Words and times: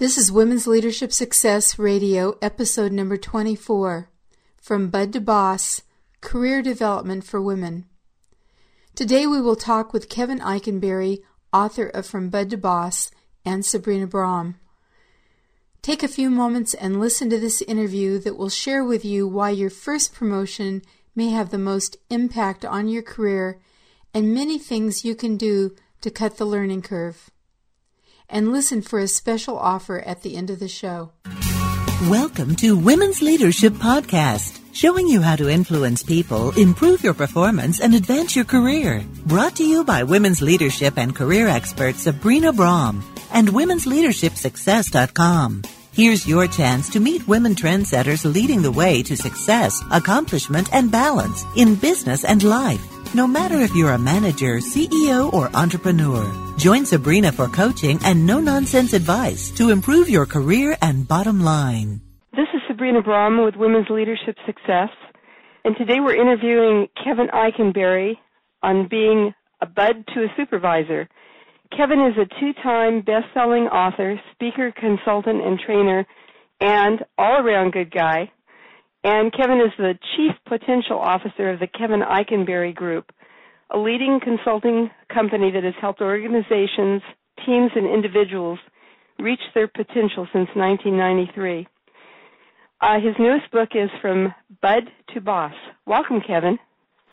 This 0.00 0.16
is 0.16 0.32
Women's 0.32 0.66
Leadership 0.66 1.12
Success 1.12 1.78
Radio, 1.78 2.38
episode 2.40 2.90
number 2.90 3.18
24 3.18 4.08
From 4.56 4.88
Bud 4.88 5.12
to 5.12 5.20
Boss 5.20 5.82
Career 6.22 6.62
Development 6.62 7.22
for 7.22 7.38
Women. 7.38 7.84
Today 8.94 9.26
we 9.26 9.42
will 9.42 9.56
talk 9.56 9.92
with 9.92 10.08
Kevin 10.08 10.38
Eikenberry, 10.38 11.18
author 11.52 11.86
of 11.86 12.06
From 12.06 12.30
Bud 12.30 12.48
to 12.48 12.56
Boss, 12.56 13.10
and 13.44 13.62
Sabrina 13.62 14.06
Braham. 14.06 14.54
Take 15.82 16.02
a 16.02 16.08
few 16.08 16.30
moments 16.30 16.72
and 16.72 16.98
listen 16.98 17.28
to 17.28 17.38
this 17.38 17.60
interview 17.60 18.18
that 18.20 18.38
will 18.38 18.48
share 18.48 18.82
with 18.82 19.04
you 19.04 19.28
why 19.28 19.50
your 19.50 19.68
first 19.68 20.14
promotion 20.14 20.80
may 21.14 21.28
have 21.28 21.50
the 21.50 21.58
most 21.58 21.98
impact 22.08 22.64
on 22.64 22.88
your 22.88 23.02
career 23.02 23.60
and 24.14 24.32
many 24.32 24.58
things 24.58 25.04
you 25.04 25.14
can 25.14 25.36
do 25.36 25.76
to 26.00 26.10
cut 26.10 26.38
the 26.38 26.46
learning 26.46 26.80
curve 26.80 27.30
and 28.30 28.52
listen 28.52 28.82
for 28.82 28.98
a 28.98 29.08
special 29.08 29.58
offer 29.58 30.00
at 30.00 30.22
the 30.22 30.36
end 30.36 30.50
of 30.50 30.58
the 30.58 30.68
show. 30.68 31.12
Welcome 32.08 32.56
to 32.56 32.78
Women's 32.78 33.20
Leadership 33.20 33.74
Podcast, 33.74 34.58
showing 34.72 35.06
you 35.06 35.20
how 35.20 35.36
to 35.36 35.50
influence 35.50 36.02
people, 36.02 36.50
improve 36.58 37.04
your 37.04 37.12
performance, 37.12 37.78
and 37.80 37.94
advance 37.94 38.34
your 38.34 38.46
career. 38.46 39.04
Brought 39.26 39.56
to 39.56 39.64
you 39.64 39.84
by 39.84 40.04
women's 40.04 40.40
leadership 40.40 40.96
and 40.96 41.14
career 41.14 41.46
expert 41.46 41.96
Sabrina 41.96 42.54
Braham 42.54 43.04
and 43.32 43.48
womensleadershipsuccess.com. 43.48 45.62
Here's 45.92 46.26
your 46.26 46.46
chance 46.46 46.88
to 46.90 47.00
meet 47.00 47.28
women 47.28 47.54
trendsetters 47.54 48.24
leading 48.24 48.62
the 48.62 48.72
way 48.72 49.02
to 49.02 49.16
success, 49.16 49.82
accomplishment, 49.90 50.70
and 50.72 50.90
balance 50.90 51.44
in 51.56 51.74
business 51.74 52.24
and 52.24 52.42
life. 52.42 52.80
No 53.14 53.26
matter 53.26 53.58
if 53.58 53.74
you're 53.74 53.92
a 53.92 53.98
manager, 53.98 54.58
CEO, 54.58 55.32
or 55.32 55.50
entrepreneur, 55.52 56.24
join 56.60 56.84
Sabrina 56.84 57.32
for 57.32 57.48
coaching 57.48 57.98
and 58.04 58.26
no 58.26 58.38
nonsense 58.38 58.92
advice 58.92 59.50
to 59.52 59.70
improve 59.70 60.10
your 60.10 60.26
career 60.26 60.76
and 60.82 61.08
bottom 61.08 61.40
line. 61.40 62.02
This 62.32 62.48
is 62.52 62.60
Sabrina 62.68 63.00
Braham 63.00 63.42
with 63.42 63.56
Women's 63.56 63.88
Leadership 63.88 64.36
Success, 64.44 64.90
and 65.64 65.74
today 65.78 66.00
we're 66.00 66.20
interviewing 66.20 66.86
Kevin 67.02 67.28
Eikenberry 67.32 68.18
on 68.62 68.88
being 68.90 69.32
a 69.62 69.66
bud 69.66 70.04
to 70.14 70.20
a 70.20 70.26
supervisor. 70.36 71.08
Kevin 71.74 72.00
is 72.00 72.18
a 72.18 72.28
two-time 72.38 73.00
best-selling 73.00 73.62
author, 73.62 74.20
speaker, 74.34 74.70
consultant, 74.78 75.42
and 75.42 75.58
trainer, 75.64 76.06
and 76.60 77.00
all-around 77.16 77.72
good 77.72 77.90
guy. 77.90 78.30
And 79.02 79.32
Kevin 79.32 79.60
is 79.60 79.72
the 79.78 79.94
Chief 80.14 80.32
Potential 80.46 80.98
Officer 80.98 81.52
of 81.52 81.58
the 81.58 81.68
Kevin 81.68 82.02
Eikenberry 82.02 82.74
Group, 82.74 83.12
a 83.72 83.78
leading 83.78 84.20
consulting 84.22 84.90
company 85.12 85.50
that 85.50 85.64
has 85.64 85.74
helped 85.80 86.00
organizations, 86.00 87.02
teams, 87.46 87.70
and 87.74 87.86
individuals 87.86 88.58
reach 89.18 89.40
their 89.54 89.68
potential 89.68 90.26
since 90.32 90.48
1993. 90.54 91.66
Uh, 92.80 93.00
his 93.00 93.14
newest 93.18 93.50
book 93.50 93.70
is 93.74 93.90
From 94.00 94.34
Bud 94.62 94.84
to 95.14 95.20
Boss. 95.20 95.52
Welcome, 95.86 96.20
Kevin. 96.26 96.58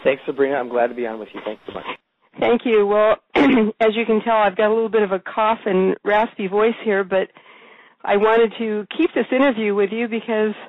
Thanks, 0.04 0.22
Sabrina. 0.26 0.56
I'm 0.56 0.70
glad 0.70 0.88
to 0.88 0.96
be 0.96 1.06
on 1.06 1.20
with 1.20 1.30
you. 1.34 1.42
Thanks 1.44 1.62
so 1.68 1.74
much. 1.74 1.86
Thank 2.40 2.62
you. 2.66 2.86
Well, 2.86 3.18
as 3.36 3.96
you 3.96 4.06
can 4.06 4.22
tell, 4.22 4.38
I've 4.38 4.56
got 4.56 4.68
a 4.68 4.74
little 4.74 4.90
bit 4.90 5.04
of 5.04 5.12
a 5.12 5.20
cough 5.20 5.60
and 5.66 5.98
raspy 6.04 6.48
voice 6.48 6.76
here, 6.84 7.04
but 7.04 7.30
I 8.04 8.18
wanted 8.18 8.54
to 8.60 8.86
keep 8.96 9.14
this 9.14 9.26
interview 9.32 9.76
with 9.76 9.92
you 9.92 10.08
because– 10.08 10.54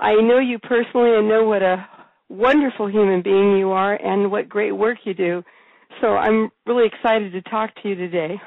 I 0.00 0.14
know 0.14 0.38
you 0.38 0.58
personally 0.58 1.14
and 1.14 1.28
know 1.28 1.44
what 1.44 1.62
a 1.62 1.86
wonderful 2.30 2.88
human 2.88 3.22
being 3.22 3.58
you 3.58 3.70
are 3.72 3.94
and 3.94 4.30
what 4.30 4.48
great 4.48 4.72
work 4.72 4.98
you 5.04 5.12
do. 5.12 5.42
So 6.00 6.08
I'm 6.08 6.50
really 6.66 6.86
excited 6.86 7.32
to 7.32 7.42
talk 7.42 7.70
to 7.82 7.88
you 7.88 7.96
today. 7.96 8.40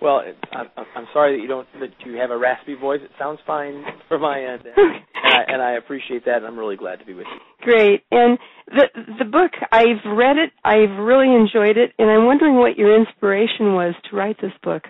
Well, 0.00 0.22
I'm, 0.52 1.06
sorry 1.14 1.36
that 1.36 1.42
you 1.42 1.48
don't 1.48 1.66
that 1.80 1.88
you 2.04 2.16
have 2.16 2.30
a 2.30 2.36
raspy 2.36 2.74
voice. 2.74 3.00
It 3.02 3.10
sounds 3.18 3.38
fine 3.46 3.84
from 4.06 4.20
my 4.20 4.38
end, 4.38 4.62
and, 4.76 5.02
I, 5.24 5.42
and 5.48 5.62
I 5.62 5.72
appreciate 5.76 6.26
that. 6.26 6.38
And 6.38 6.46
I'm 6.46 6.58
really 6.58 6.76
glad 6.76 6.98
to 6.98 7.06
be 7.06 7.14
with 7.14 7.26
you. 7.32 7.40
Great. 7.62 8.02
And 8.10 8.38
the 8.68 8.88
the 9.18 9.24
book, 9.24 9.52
I've 9.72 10.04
read 10.04 10.36
it. 10.36 10.50
I've 10.62 10.98
really 10.98 11.34
enjoyed 11.34 11.78
it, 11.78 11.92
and 11.98 12.10
I'm 12.10 12.26
wondering 12.26 12.56
what 12.56 12.76
your 12.76 12.94
inspiration 12.94 13.72
was 13.72 13.94
to 14.10 14.16
write 14.16 14.36
this 14.42 14.52
book. 14.62 14.82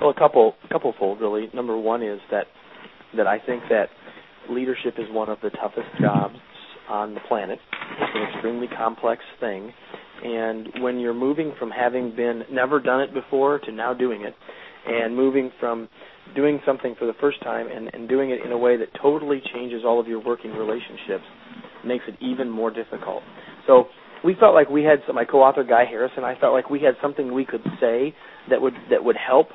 Well, 0.00 0.10
a 0.10 0.14
couple 0.14 0.54
couple 0.70 0.94
fold 0.96 1.20
really. 1.20 1.48
Number 1.52 1.76
one 1.76 2.04
is 2.04 2.20
that 2.30 2.46
that 3.16 3.26
I 3.26 3.40
think 3.40 3.64
that 3.70 3.86
leadership 4.48 4.94
is 4.98 5.06
one 5.10 5.30
of 5.30 5.38
the 5.42 5.50
toughest 5.50 5.88
jobs 6.00 6.36
on 6.88 7.14
the 7.14 7.20
planet. 7.28 7.58
It's 8.00 8.10
an 8.14 8.34
extremely 8.34 8.68
complex 8.68 9.22
thing. 9.40 9.72
And 10.22 10.68
when 10.80 10.98
you're 10.98 11.14
moving 11.14 11.54
from 11.58 11.70
having 11.70 12.14
been 12.16 12.42
never 12.50 12.80
done 12.80 13.00
it 13.00 13.12
before 13.12 13.58
to 13.60 13.72
now 13.72 13.92
doing 13.92 14.22
it, 14.22 14.34
and 14.86 15.16
moving 15.16 15.50
from 15.58 15.88
doing 16.34 16.60
something 16.64 16.94
for 16.98 17.06
the 17.06 17.12
first 17.20 17.42
time 17.42 17.66
and, 17.68 17.92
and 17.92 18.08
doing 18.08 18.30
it 18.30 18.40
in 18.44 18.52
a 18.52 18.58
way 18.58 18.76
that 18.76 18.88
totally 19.00 19.42
changes 19.52 19.82
all 19.84 20.00
of 20.00 20.06
your 20.06 20.22
working 20.22 20.52
relationships, 20.52 21.24
makes 21.84 22.04
it 22.08 22.14
even 22.20 22.48
more 22.48 22.70
difficult. 22.70 23.22
So 23.66 23.84
we 24.24 24.34
felt 24.38 24.54
like 24.54 24.70
we 24.70 24.82
had 24.82 24.98
some, 25.06 25.16
my 25.16 25.24
co-author 25.24 25.64
Guy 25.64 25.84
Harris 25.84 26.12
and 26.16 26.24
I 26.24 26.38
felt 26.38 26.52
like 26.52 26.70
we 26.70 26.80
had 26.80 26.94
something 27.02 27.32
we 27.32 27.44
could 27.44 27.64
say 27.80 28.14
that 28.48 28.60
would 28.60 28.74
that 28.90 29.02
would 29.04 29.16
help 29.16 29.48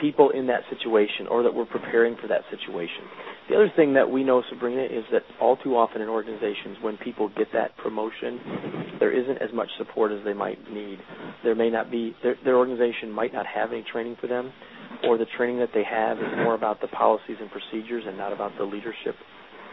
people 0.00 0.30
in 0.30 0.48
that 0.48 0.62
situation 0.68 1.26
or 1.30 1.42
that 1.44 1.54
were 1.54 1.66
preparing 1.66 2.16
for 2.20 2.26
that 2.28 2.42
situation. 2.50 3.06
The 3.48 3.56
other 3.56 3.72
thing 3.74 3.94
that 3.94 4.08
we 4.08 4.22
know, 4.22 4.42
Sabrina, 4.48 4.82
is 4.84 5.04
that 5.12 5.22
all 5.40 5.56
too 5.56 5.76
often 5.76 6.00
in 6.00 6.08
organizations, 6.08 6.78
when 6.80 6.96
people 6.96 7.28
get 7.36 7.48
that 7.52 7.76
promotion, 7.76 8.96
there 9.00 9.12
isn't 9.12 9.42
as 9.42 9.52
much 9.52 9.68
support 9.78 10.12
as 10.12 10.24
they 10.24 10.32
might 10.32 10.58
need. 10.70 10.98
There 11.42 11.54
may 11.54 11.68
not 11.68 11.90
be, 11.90 12.14
their, 12.22 12.36
their 12.44 12.56
organization 12.56 13.10
might 13.10 13.32
not 13.32 13.46
have 13.46 13.72
any 13.72 13.84
training 13.90 14.16
for 14.20 14.28
them, 14.28 14.52
or 15.04 15.18
the 15.18 15.26
training 15.36 15.58
that 15.58 15.70
they 15.74 15.82
have 15.84 16.18
is 16.18 16.32
more 16.36 16.54
about 16.54 16.80
the 16.80 16.86
policies 16.88 17.36
and 17.40 17.50
procedures 17.50 18.04
and 18.06 18.16
not 18.16 18.32
about 18.32 18.52
the 18.58 18.64
leadership 18.64 19.16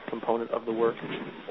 component 0.09 0.49
of 0.51 0.65
the 0.65 0.73
work. 0.73 0.95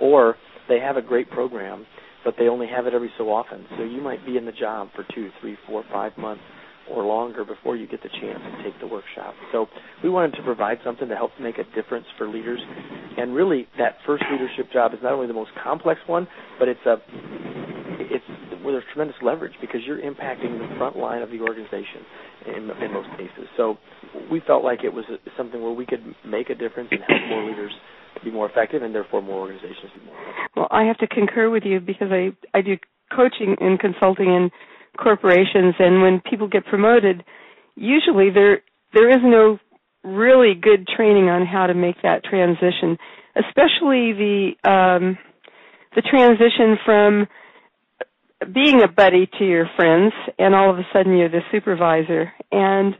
Or 0.00 0.34
they 0.68 0.80
have 0.80 0.96
a 0.96 1.02
great 1.02 1.30
program, 1.30 1.86
but 2.24 2.34
they 2.36 2.48
only 2.48 2.66
have 2.66 2.86
it 2.86 2.94
every 2.94 3.10
so 3.16 3.32
often. 3.32 3.64
So 3.76 3.84
you 3.84 4.00
might 4.02 4.26
be 4.26 4.36
in 4.36 4.44
the 4.44 4.52
job 4.52 4.88
for 4.96 5.06
two, 5.14 5.30
three, 5.40 5.56
four, 5.66 5.84
five 5.92 6.16
months 6.18 6.42
or 6.90 7.04
longer 7.04 7.44
before 7.44 7.76
you 7.76 7.86
get 7.86 8.02
the 8.02 8.08
chance 8.08 8.40
to 8.40 8.62
take 8.62 8.78
the 8.80 8.86
workshop. 8.86 9.34
So 9.52 9.66
we 10.02 10.10
wanted 10.10 10.36
to 10.36 10.42
provide 10.42 10.78
something 10.84 11.08
to 11.08 11.14
help 11.16 11.32
make 11.40 11.58
a 11.58 11.64
difference 11.74 12.06
for 12.16 12.28
leaders. 12.28 12.60
And 13.16 13.34
really, 13.34 13.66
that 13.78 13.96
first 14.06 14.24
leadership 14.30 14.72
job 14.72 14.92
is 14.94 15.00
not 15.02 15.12
only 15.12 15.26
the 15.26 15.34
most 15.34 15.50
complex 15.62 16.00
one, 16.06 16.26
but 16.58 16.68
it's 16.68 16.84
a 16.86 16.96
it's 18.00 18.24
where 18.62 18.72
there's 18.72 18.84
tremendous 18.92 19.16
leverage 19.22 19.52
because 19.60 19.80
you're 19.86 20.00
impacting 20.00 20.58
the 20.58 20.68
front 20.78 20.96
line 20.96 21.22
of 21.22 21.30
the 21.30 21.40
organization 21.40 22.02
in, 22.46 22.70
in 22.82 22.92
most 22.92 23.08
cases. 23.16 23.46
So 23.56 23.76
we 24.30 24.40
felt 24.46 24.64
like 24.64 24.84
it 24.84 24.92
was 24.92 25.04
something 25.36 25.62
where 25.62 25.72
we 25.72 25.86
could 25.86 26.04
make 26.24 26.50
a 26.50 26.54
difference 26.54 26.88
and 26.90 27.00
help 27.06 27.28
more 27.28 27.44
leaders 27.48 27.72
be 28.24 28.30
more 28.30 28.48
effective, 28.50 28.82
and 28.82 28.94
therefore 28.94 29.22
more 29.22 29.40
organizations 29.40 29.92
be 29.98 30.04
more 30.06 30.14
effective. 30.14 30.50
Well, 30.56 30.68
I 30.70 30.84
have 30.84 30.98
to 30.98 31.06
concur 31.06 31.50
with 31.50 31.64
you 31.64 31.80
because 31.80 32.08
I 32.10 32.30
I 32.56 32.62
do 32.62 32.76
coaching 33.14 33.56
and 33.60 33.78
consulting 33.78 34.34
and 34.34 34.50
corporations 34.98 35.74
and 35.78 36.02
when 36.02 36.20
people 36.28 36.48
get 36.48 36.66
promoted, 36.66 37.24
usually 37.76 38.30
there 38.30 38.62
there 38.94 39.10
is 39.10 39.18
no 39.22 39.58
really 40.04 40.54
good 40.54 40.86
training 40.86 41.28
on 41.28 41.46
how 41.46 41.66
to 41.66 41.74
make 41.74 41.96
that 42.02 42.24
transition, 42.24 42.98
especially 43.36 44.12
the 44.12 44.50
um, 44.64 45.18
the 45.94 46.02
transition 46.02 46.78
from 46.84 47.26
being 48.52 48.82
a 48.82 48.88
buddy 48.88 49.28
to 49.38 49.44
your 49.44 49.68
friends 49.76 50.12
and 50.38 50.54
all 50.54 50.70
of 50.70 50.78
a 50.78 50.86
sudden 50.92 51.16
you're 51.16 51.28
the 51.28 51.40
supervisor. 51.50 52.32
And 52.52 52.94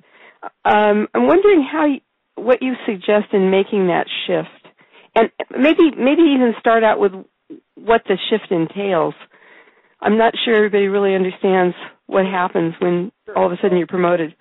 um, 0.65 1.07
I'm 1.15 1.27
wondering 1.27 1.67
how 1.71 1.87
you, 1.87 2.01
what 2.35 2.63
you 2.63 2.75
suggest 2.87 3.33
in 3.33 3.51
making 3.51 3.89
that 3.89 4.07
shift, 4.27 4.75
and 5.15 5.31
maybe 5.51 5.91
maybe 5.97 6.23
even 6.35 6.55
start 6.61 6.85
out 6.85 7.01
with 7.01 7.13
what 7.75 8.03
the 8.07 8.19
shift 8.31 8.51
entails. 8.51 9.15
I'm 10.01 10.17
not 10.17 10.35
sure 10.45 10.55
everybody 10.55 10.87
really 10.87 11.15
understands 11.15 11.75
what 12.07 12.25
happens 12.25 12.75
when 12.81 13.13
all 13.37 13.47
of 13.47 13.53
a 13.53 13.57
sudden 13.61 13.79
you're 13.79 13.87
promoted. 13.87 14.35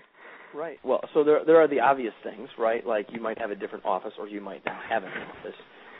Right. 0.53 0.79
Well, 0.84 1.01
so 1.13 1.23
there 1.23 1.45
there 1.45 1.57
are 1.57 1.68
the 1.68 1.79
obvious 1.79 2.13
things, 2.23 2.50
right? 2.57 2.86
Like 2.86 3.07
you 3.12 3.21
might 3.21 3.38
have 3.38 3.51
a 3.51 3.56
different 3.56 3.86
office, 3.86 4.13
or 4.18 4.27
you 4.27 4.42
might 4.42 4.65
not 4.65 4.81
have 4.89 5.04
an 5.04 5.09
office, 5.09 5.56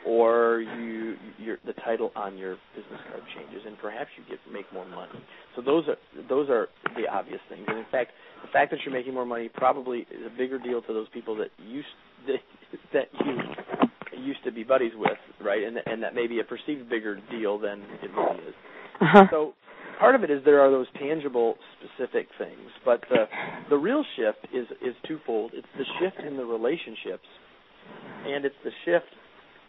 or 0.06 0.62
you 0.62 1.16
your 1.38 1.58
the 1.66 1.74
title 1.74 2.12
on 2.16 2.38
your 2.38 2.58
business 2.76 3.00
card 3.10 3.22
changes, 3.36 3.62
and 3.68 3.78
perhaps 3.78 4.10
you 4.18 4.24
get 4.30 4.40
make 4.52 4.66
more 4.74 4.86
money. 4.86 5.12
So 5.56 5.62
those 5.62 5.86
are 5.88 5.98
those 6.28 6.50
are 6.50 6.70
the 6.96 7.08
obvious 7.08 7.42
things. 7.50 7.66
And 7.68 7.78
in 7.78 7.86
fact, 7.92 8.12
the 8.42 8.50
fact 8.52 8.72
that 8.72 8.80
you're 8.86 8.94
making 8.94 9.14
more 9.14 9.26
money 9.26 9.50
probably 9.54 10.00
is 10.00 10.26
a 10.26 10.36
bigger 10.36 10.58
deal 10.58 10.82
to 10.82 10.94
those 10.94 11.08
people 11.14 11.36
that 11.38 11.50
used 11.64 11.88
that, 12.26 12.40
that 12.94 13.08
you 13.26 14.24
used 14.24 14.44
to 14.44 14.52
be 14.52 14.64
buddies 14.64 14.94
with, 14.96 15.18
right? 15.40 15.64
And 15.64 15.78
and 15.86 16.02
that 16.02 16.16
may 16.16 16.28
be 16.28 16.40
a 16.40 16.44
perceived 16.44 16.90
bigger 16.90 17.20
deal 17.30 17.60
than 17.60 17.82
it 18.02 18.10
really 18.16 18.40
is. 18.48 18.56
Uh-huh. 19.02 19.26
So 19.30 19.54
part 20.00 20.16
of 20.16 20.24
it 20.24 20.32
is 20.32 20.42
there 20.46 20.62
are 20.62 20.72
those 20.72 20.88
tangible, 21.00 21.56
specific 21.78 22.28
things, 22.38 22.70
but 22.86 23.02
the 23.10 23.26
the 23.70 23.78
real 23.78 24.04
shift 24.16 24.54
is 24.54 24.68
is 24.82 24.96
twofold. 25.08 25.52
It's 25.54 25.68
the 25.78 25.86
shift 26.00 26.26
in 26.26 26.38
the 26.38 26.46
relationships, 26.46 27.28
and 28.26 28.46
it's 28.46 28.56
the 28.64 28.72
shift 28.86 29.06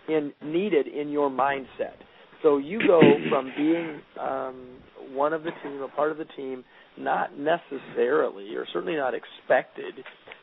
in 0.09 0.33
needed 0.43 0.87
in 0.87 1.11
your 1.11 1.31
mindset. 1.31 1.97
So 2.43 2.59
you 2.59 2.81
go 2.87 3.01
from 3.31 3.53
being 3.57 4.01
um, 4.21 4.79
one 5.13 5.33
of 5.33 5.43
the 5.43 5.51
team, 5.63 5.83
a 5.83 5.89
part 5.89 6.11
of 6.11 6.19
the 6.19 6.27
team, 6.37 6.65
not 6.97 7.31
necessarily, 7.39 8.55
or 8.55 8.67
certainly 8.73 8.97
not 8.97 9.15
expected, 9.15 9.95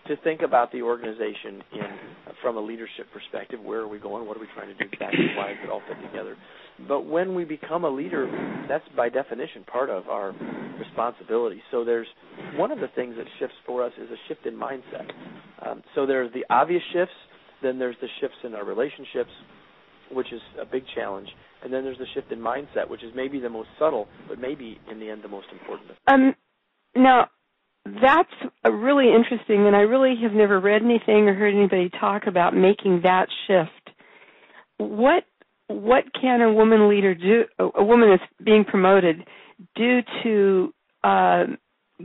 to 0.07 0.15
think 0.17 0.41
about 0.41 0.71
the 0.71 0.81
organization 0.81 1.63
in 1.73 1.99
from 2.41 2.57
a 2.57 2.61
leadership 2.61 3.07
perspective. 3.13 3.59
Where 3.61 3.79
are 3.79 3.87
we 3.87 3.99
going? 3.99 4.27
What 4.27 4.37
are 4.37 4.39
we 4.39 4.47
trying 4.53 4.67
to 4.67 4.73
do 4.75 4.85
exactly? 4.91 5.25
Why 5.35 5.49
does 5.49 5.57
it 5.63 5.69
all 5.69 5.81
fit 5.87 5.97
together? 6.05 6.35
But 6.87 7.05
when 7.05 7.33
we 7.33 7.45
become 7.45 7.85
a 7.85 7.89
leader, 7.89 8.27
that's 8.67 8.83
by 8.95 9.09
definition 9.09 9.63
part 9.63 9.89
of 9.89 10.09
our 10.09 10.33
responsibility. 10.77 11.61
So 11.71 11.85
there's 11.85 12.07
one 12.55 12.71
of 12.71 12.79
the 12.79 12.89
things 12.95 13.15
that 13.17 13.25
shifts 13.39 13.55
for 13.65 13.83
us 13.83 13.93
is 13.97 14.09
a 14.11 14.17
shift 14.27 14.45
in 14.45 14.55
mindset. 14.55 15.09
Um, 15.65 15.81
so 15.95 16.05
there's 16.05 16.31
the 16.33 16.43
obvious 16.49 16.83
shifts, 16.93 17.13
then 17.63 17.79
there's 17.79 17.95
the 18.01 18.07
shifts 18.19 18.37
in 18.43 18.53
our 18.53 18.65
relationships, 18.65 19.31
which 20.11 20.31
is 20.33 20.41
a 20.61 20.65
big 20.65 20.83
challenge, 20.93 21.29
and 21.63 21.73
then 21.73 21.83
there's 21.83 21.97
the 21.97 22.05
shift 22.13 22.31
in 22.31 22.39
mindset, 22.39 22.89
which 22.89 23.03
is 23.03 23.11
maybe 23.15 23.39
the 23.39 23.49
most 23.49 23.69
subtle, 23.79 24.07
but 24.27 24.39
maybe 24.39 24.79
in 24.91 24.99
the 24.99 25.09
end 25.09 25.23
the 25.23 25.27
most 25.27 25.47
important. 25.51 25.91
Um, 26.07 26.35
now 26.95 27.29
that's 27.85 28.33
really 28.65 29.13
interesting, 29.13 29.67
and 29.67 29.75
I 29.75 29.81
really 29.81 30.15
have 30.23 30.33
never 30.33 30.59
read 30.59 30.81
anything 30.81 31.29
or 31.29 31.35
heard 31.35 31.53
anybody 31.53 31.89
talk 31.89 32.23
about 32.27 32.55
making 32.55 33.01
that 33.03 33.27
shift. 33.47 33.95
What 34.77 35.23
what 35.67 36.03
can 36.19 36.41
a 36.41 36.53
woman 36.53 36.89
leader 36.89 37.15
do? 37.15 37.45
A 37.59 37.83
woman 37.83 38.09
that's 38.09 38.31
being 38.43 38.65
promoted 38.65 39.25
do 39.75 39.99
to 40.23 40.73
uh, 41.03 41.43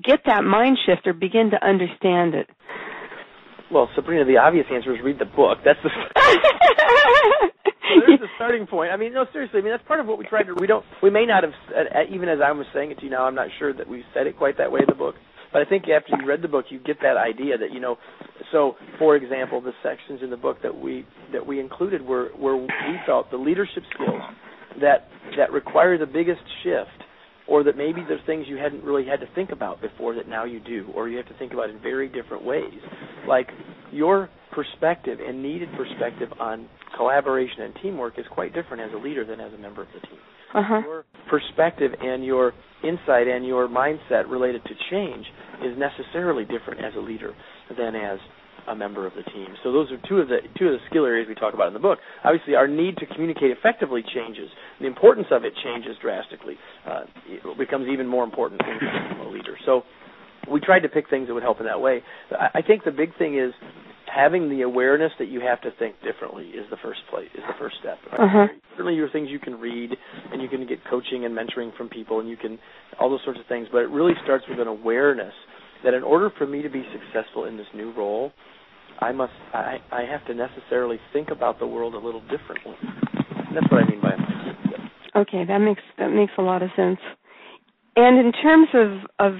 get 0.03 0.21
that 0.27 0.44
mind 0.44 0.79
shift 0.87 1.06
or 1.06 1.12
begin 1.12 1.50
to 1.50 1.67
understand 1.67 2.35
it? 2.35 2.49
Well, 3.71 3.88
Sabrina, 3.94 4.25
the 4.25 4.38
obvious 4.38 4.67
answer 4.73 4.94
is 4.94 5.00
read 5.03 5.19
the 5.19 5.25
book. 5.25 5.59
That's 5.65 5.79
the 5.82 5.91
there's 8.06 8.21
the 8.21 8.29
starting 8.37 8.67
point. 8.67 8.93
I 8.93 8.97
mean, 8.97 9.15
no, 9.15 9.27
seriously. 9.32 9.61
I 9.61 9.62
mean, 9.62 9.73
that's 9.73 9.87
part 9.87 10.00
of 10.00 10.06
what 10.06 10.19
we 10.19 10.25
tried 10.27 10.44
to. 10.44 10.55
We 10.55 10.67
don't. 10.67 10.85
We 11.03 11.11
may 11.11 11.25
not 11.25 11.44
have. 11.44 11.53
Even 12.11 12.29
as 12.29 12.38
I 12.44 12.53
was 12.53 12.67
saying 12.75 12.91
it 12.91 12.99
to 12.99 13.05
you 13.05 13.11
now, 13.11 13.25
I'm 13.25 13.35
not 13.35 13.49
sure 13.59 13.73
that 13.73 13.88
we 13.88 14.05
said 14.12 14.27
it 14.27 14.37
quite 14.37 14.59
that 14.59 14.71
way 14.73 14.81
in 14.81 14.87
the 14.88 14.94
book. 14.94 15.15
But 15.52 15.62
I 15.62 15.64
think 15.64 15.85
after 15.88 16.17
you 16.17 16.26
read 16.26 16.43
the 16.43 16.49
book, 16.49 16.67
you 16.70 16.79
get 16.79 16.99
that 17.02 17.17
idea 17.17 17.58
that 17.58 17.73
you 17.73 17.81
know. 17.81 17.97
So, 18.52 18.76
for 18.99 19.17
example, 19.17 19.61
the 19.61 19.73
sections 19.82 20.20
in 20.23 20.31
the 20.31 20.37
book 20.37 20.58
that 20.62 20.76
we 20.76 21.06
that 21.32 21.44
we 21.44 21.61
included 21.61 22.02
were 22.02 22.31
where 22.37 22.56
we 22.56 22.69
felt 23.06 23.31
the 23.31 23.37
leadership 23.37 23.82
skills 23.94 24.23
that 24.81 25.08
that 25.37 25.52
require 25.52 25.99
the 25.99 26.06
biggest 26.06 26.41
shift, 26.62 27.05
or 27.49 27.64
that 27.64 27.76
maybe 27.76 28.02
there's 28.06 28.25
things 28.26 28.47
you 28.49 28.56
hadn't 28.56 28.85
really 28.85 29.05
had 29.05 29.20
to 29.20 29.26
think 29.35 29.50
about 29.50 29.81
before 29.81 30.14
that 30.14 30.29
now 30.29 30.44
you 30.44 30.61
do, 30.61 30.88
or 30.94 31.08
you 31.08 31.17
have 31.17 31.29
to 31.29 31.38
think 31.38 31.53
about 31.53 31.70
in 31.70 31.81
very 31.81 32.08
different 32.08 32.44
ways, 32.44 32.81
like 33.26 33.49
your 33.93 34.31
perspective 34.53 35.19
and 35.25 35.43
needed 35.43 35.69
perspective 35.76 36.29
on 36.41 36.69
collaboration 36.96 37.62
and 37.62 37.75
teamwork 37.82 38.19
is 38.19 38.25
quite 38.32 38.55
different 38.55 38.82
as 38.82 38.91
a 38.94 38.99
leader 38.99 39.25
than 39.25 39.41
as 39.41 39.53
a 39.53 39.58
member 39.58 39.82
of 39.82 39.88
the 39.94 40.06
team. 40.06 40.19
Uh-huh. 40.55 40.81
Your 40.81 41.05
perspective 41.29 41.93
and 42.00 42.25
your 42.25 42.52
insight 42.82 43.29
and 43.29 43.47
your 43.47 43.69
mindset 43.69 44.29
related 44.29 44.62
to 44.64 44.75
change 44.91 45.26
is 45.62 45.79
necessarily 45.79 46.44
different 46.44 46.85
as 46.85 46.93
a 46.97 47.00
leader 47.00 47.35
than 47.76 47.94
as 47.94 48.19
a 48.69 48.75
member 48.75 49.06
of 49.06 49.12
the 49.14 49.23
team. 49.31 49.49
So 49.62 49.73
those 49.73 49.91
are 49.91 49.99
two 50.08 50.19
of 50.19 50.29
the 50.29 50.38
two 50.58 50.67
of 50.67 50.73
the 50.73 50.79
skill 50.91 51.05
areas 51.05 51.26
we 51.29 51.35
talk 51.35 51.55
about 51.55 51.69
in 51.69 51.75
the 51.75 51.81
book. 51.81 51.99
Obviously, 52.25 52.55
our 52.55 52.69
need 52.69 52.97
to 52.99 53.06
communicate 53.06 53.50
effectively 53.50 54.02
changes. 54.14 54.49
The 54.81 54.87
importance 54.87 55.29
of 55.31 55.44
it 55.44 55.52
changes 55.64 55.97
drastically. 56.00 56.56
Uh, 56.87 57.03
it 57.26 57.58
becomes 57.58 57.88
even 57.88 58.06
more 58.06 58.25
important 58.25 58.61
when 58.62 58.79
you 58.81 59.25
a 59.25 59.29
leader. 59.31 59.56
So 59.67 59.82
we 60.50 60.61
tried 60.61 60.81
to 60.81 60.88
pick 60.88 61.08
things 61.08 61.29
that 61.29 61.35
would 61.35 61.43
help 61.43 61.61
in 61.61 61.67
that 61.67 61.81
way. 61.81 62.03
I 62.31 62.62
think 62.62 62.85
the 62.85 62.91
big 62.91 63.17
thing 63.19 63.38
is 63.38 63.53
having 64.10 64.48
the 64.48 64.62
awareness 64.62 65.12
that 65.18 65.28
you 65.28 65.40
have 65.40 65.60
to 65.62 65.70
think 65.78 65.94
differently 66.02 66.46
is 66.48 66.66
the 66.70 66.76
first 66.82 67.00
place 67.10 67.28
is 67.34 67.42
the 67.46 67.54
first 67.58 67.76
step. 67.80 67.98
Right? 68.10 68.20
Uh-huh. 68.20 68.46
Certainly, 68.72 68.96
there 68.96 69.06
are 69.06 69.10
things 69.10 69.28
you 69.30 69.38
can 69.38 69.54
read 69.54 69.90
and 70.32 70.42
you 70.42 70.48
can 70.48 70.66
get 70.66 70.78
coaching 70.88 71.24
and 71.24 71.36
mentoring 71.36 71.76
from 71.76 71.88
people 71.88 72.20
and 72.20 72.28
you 72.28 72.36
can 72.36 72.58
all 72.98 73.10
those 73.10 73.20
sorts 73.24 73.38
of 73.38 73.46
things. 73.46 73.68
But 73.70 73.82
it 73.82 73.90
really 73.90 74.14
starts 74.24 74.44
with 74.48 74.58
an 74.58 74.68
awareness 74.68 75.34
that 75.84 75.94
in 75.94 76.02
order 76.02 76.30
for 76.36 76.46
me 76.46 76.62
to 76.62 76.68
be 76.68 76.82
successful 76.92 77.44
in 77.44 77.56
this 77.56 77.66
new 77.74 77.92
role, 77.92 78.32
I 78.98 79.12
must 79.12 79.32
I, 79.54 79.78
I 79.92 80.02
have 80.02 80.26
to 80.26 80.34
necessarily 80.34 80.98
think 81.12 81.28
about 81.30 81.58
the 81.58 81.66
world 81.66 81.94
a 81.94 81.98
little 81.98 82.22
differently. 82.22 82.76
And 82.82 83.56
that's 83.56 83.70
what 83.70 83.82
I 83.84 83.90
mean 83.90 84.00
by 84.00 84.10
mindset. 84.10 85.22
Okay, 85.22 85.44
that 85.46 85.58
makes 85.58 85.82
that 85.98 86.08
makes 86.08 86.32
a 86.38 86.42
lot 86.42 86.62
of 86.62 86.70
sense. 86.76 86.98
And 87.96 88.18
in 88.18 88.32
terms 88.32 88.68
of 88.74 89.10
of 89.18 89.38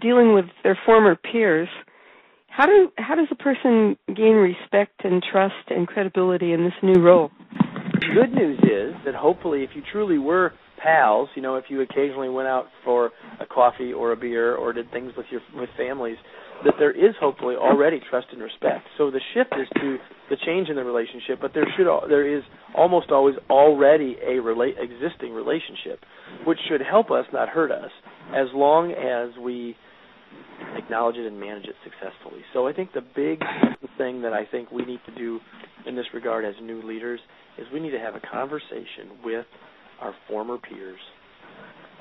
dealing 0.00 0.34
with 0.34 0.46
their 0.62 0.78
former 0.84 1.16
peers, 1.16 1.68
how 2.56 2.64
do 2.64 2.90
how 2.96 3.14
does 3.14 3.28
a 3.30 3.34
person 3.34 3.96
gain 4.08 4.34
respect 4.34 5.04
and 5.04 5.22
trust 5.22 5.54
and 5.68 5.86
credibility 5.86 6.52
in 6.52 6.64
this 6.64 6.72
new 6.82 7.02
role? 7.02 7.30
The 7.92 8.06
good 8.14 8.32
news 8.32 8.58
is 8.60 8.94
that 9.04 9.14
hopefully, 9.14 9.62
if 9.62 9.70
you 9.74 9.82
truly 9.92 10.18
were 10.18 10.52
pals, 10.82 11.28
you 11.34 11.42
know, 11.42 11.56
if 11.56 11.64
you 11.68 11.82
occasionally 11.82 12.30
went 12.30 12.48
out 12.48 12.66
for 12.82 13.10
a 13.40 13.46
coffee 13.46 13.92
or 13.92 14.12
a 14.12 14.16
beer 14.16 14.54
or 14.54 14.72
did 14.72 14.90
things 14.90 15.12
with 15.18 15.26
your 15.30 15.42
with 15.54 15.68
families, 15.76 16.16
that 16.64 16.74
there 16.78 16.92
is 16.92 17.14
hopefully 17.20 17.56
already 17.56 18.00
trust 18.08 18.28
and 18.32 18.42
respect. 18.42 18.86
So 18.96 19.10
the 19.10 19.20
shift 19.34 19.52
is 19.60 19.68
to 19.74 19.98
the 20.30 20.36
change 20.46 20.70
in 20.70 20.76
the 20.76 20.84
relationship, 20.84 21.38
but 21.42 21.52
there 21.52 21.66
should 21.76 21.86
there 22.08 22.26
is 22.26 22.42
almost 22.74 23.10
always 23.10 23.34
already 23.50 24.16
a 24.22 24.40
rela- 24.40 24.82
existing 24.82 25.34
relationship, 25.34 26.00
which 26.46 26.58
should 26.70 26.80
help 26.80 27.10
us, 27.10 27.26
not 27.34 27.50
hurt 27.50 27.70
us, 27.70 27.90
as 28.34 28.46
long 28.54 28.92
as 28.92 29.36
we 29.38 29.76
acknowledge 30.76 31.16
it 31.16 31.26
and 31.26 31.38
manage 31.38 31.64
it 31.64 31.74
successfully. 31.84 32.42
So 32.52 32.66
I 32.66 32.72
think 32.72 32.92
the 32.92 33.02
big 33.14 33.40
thing 33.98 34.22
that 34.22 34.32
I 34.32 34.44
think 34.50 34.70
we 34.70 34.84
need 34.84 35.00
to 35.06 35.14
do 35.14 35.40
in 35.86 35.96
this 35.96 36.06
regard 36.14 36.44
as 36.44 36.54
new 36.62 36.82
leaders 36.82 37.20
is 37.58 37.66
we 37.72 37.80
need 37.80 37.90
to 37.90 37.98
have 37.98 38.14
a 38.14 38.20
conversation 38.20 39.22
with 39.24 39.46
our 40.00 40.14
former 40.28 40.58
peers 40.58 41.00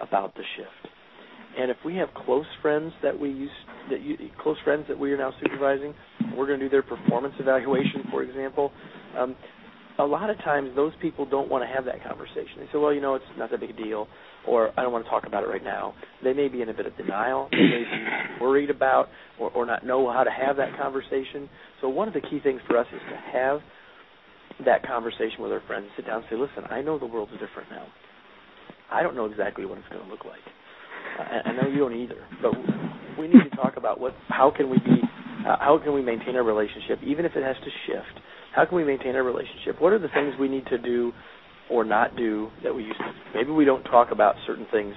about 0.01 0.35
the 0.35 0.43
shift. 0.57 0.93
And 1.57 1.71
if 1.71 1.77
we 1.85 1.95
have 1.95 2.09
close 2.25 2.45
friends 2.61 2.91
that 3.01 3.17
we 3.17 3.29
use 3.29 3.49
that 3.89 4.01
you, 4.01 4.17
close 4.41 4.57
friends 4.63 4.85
that 4.89 4.99
we 4.99 5.11
are 5.13 5.17
now 5.17 5.31
supervising, 5.41 5.93
we're 6.35 6.47
going 6.47 6.59
to 6.59 6.65
do 6.65 6.69
their 6.69 6.83
performance 6.83 7.33
evaluation, 7.39 8.03
for 8.11 8.23
example. 8.23 8.71
Um, 9.17 9.35
a 9.97 10.03
lot 10.03 10.29
of 10.29 10.37
times 10.39 10.71
those 10.75 10.91
people 11.01 11.25
don't 11.25 11.49
want 11.49 11.63
to 11.63 11.73
have 11.73 11.85
that 11.85 12.03
conversation. 12.03 12.59
They 12.59 12.65
say, 12.65 12.77
well, 12.77 12.93
you 12.93 12.99
know, 12.99 13.15
it's 13.15 13.25
not 13.37 13.51
that 13.51 13.61
big 13.61 13.69
a 13.69 13.73
deal, 13.73 14.07
or 14.47 14.71
I 14.77 14.83
don't 14.83 14.91
want 14.91 15.05
to 15.05 15.09
talk 15.09 15.25
about 15.25 15.43
it 15.43 15.47
right 15.47 15.63
now. 15.63 15.93
They 16.23 16.33
may 16.33 16.47
be 16.47 16.61
in 16.61 16.69
a 16.69 16.73
bit 16.73 16.85
of 16.85 16.95
denial. 16.97 17.49
They 17.51 17.57
may 17.57 17.83
be 17.83 18.41
worried 18.41 18.69
about 18.69 19.09
or, 19.39 19.49
or 19.51 19.65
not 19.65 19.85
know 19.85 20.11
how 20.11 20.23
to 20.23 20.31
have 20.31 20.57
that 20.57 20.77
conversation. 20.77 21.49
So 21.81 21.89
one 21.89 22.07
of 22.07 22.13
the 22.13 22.21
key 22.21 22.39
things 22.43 22.61
for 22.67 22.77
us 22.77 22.87
is 22.93 23.01
to 23.09 23.37
have 23.37 23.59
that 24.65 24.85
conversation 24.85 25.41
with 25.41 25.51
our 25.51 25.61
friends. 25.67 25.87
Sit 25.95 26.07
down 26.07 26.17
and 26.17 26.25
say, 26.29 26.35
listen, 26.35 26.63
I 26.69 26.81
know 26.81 26.97
the 26.97 27.05
world's 27.05 27.33
different 27.33 27.69
now. 27.69 27.85
I 28.91 29.03
don't 29.03 29.15
know 29.15 29.25
exactly 29.25 29.65
what 29.65 29.77
it's 29.77 29.87
going 29.89 30.03
to 30.03 30.09
look 30.09 30.25
like. 30.25 30.43
I, 31.19 31.49
I 31.49 31.51
know 31.53 31.67
you 31.67 31.79
don't 31.79 31.95
either. 31.95 32.21
But 32.41 32.51
we 33.19 33.27
need 33.27 33.49
to 33.49 33.55
talk 33.55 33.77
about 33.77 33.99
what, 33.99 34.13
how 34.29 34.51
can 34.55 34.69
we 34.69 34.77
be, 34.77 35.01
uh, 35.47 35.57
how 35.59 35.79
can 35.83 35.93
we 35.93 36.01
maintain 36.01 36.35
our 36.35 36.43
relationship, 36.43 36.99
even 37.03 37.25
if 37.25 37.33
it 37.35 37.43
has 37.43 37.55
to 37.57 37.71
shift 37.87 38.21
how 38.55 38.63
can 38.63 38.77
we 38.77 38.85
maintain 38.85 39.15
our 39.15 39.23
relationship? 39.23 39.81
What 39.81 39.91
are 39.91 39.99
the 39.99 40.07
things 40.07 40.33
we 40.39 40.47
need 40.47 40.65
to 40.67 40.77
do 40.77 41.11
or 41.69 41.83
not 41.83 42.15
do 42.15 42.49
that 42.63 42.73
we 42.73 42.83
used 42.83 42.99
to? 42.99 43.13
Maybe 43.33 43.51
we 43.51 43.65
don't 43.65 43.83
talk 43.83 44.11
about 44.11 44.35
certain 44.45 44.67
things 44.71 44.95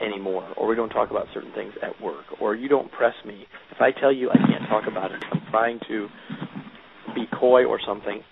anymore, 0.00 0.48
or 0.56 0.66
we 0.66 0.74
don't 0.74 0.90
talk 0.90 1.10
about 1.10 1.26
certain 1.32 1.52
things 1.52 1.72
at 1.82 2.00
work, 2.00 2.24
or 2.40 2.54
you 2.54 2.68
don't 2.68 2.90
press 2.90 3.14
me. 3.24 3.46
If 3.70 3.80
I 3.80 3.92
tell 3.92 4.12
you 4.12 4.30
I 4.30 4.36
can't 4.36 4.68
talk 4.68 4.84
about 4.88 5.12
it, 5.12 5.22
I'm 5.30 5.42
trying 5.50 5.80
to 5.88 6.08
be 7.14 7.26
coy 7.38 7.64
or 7.64 7.78
something, 7.86 8.22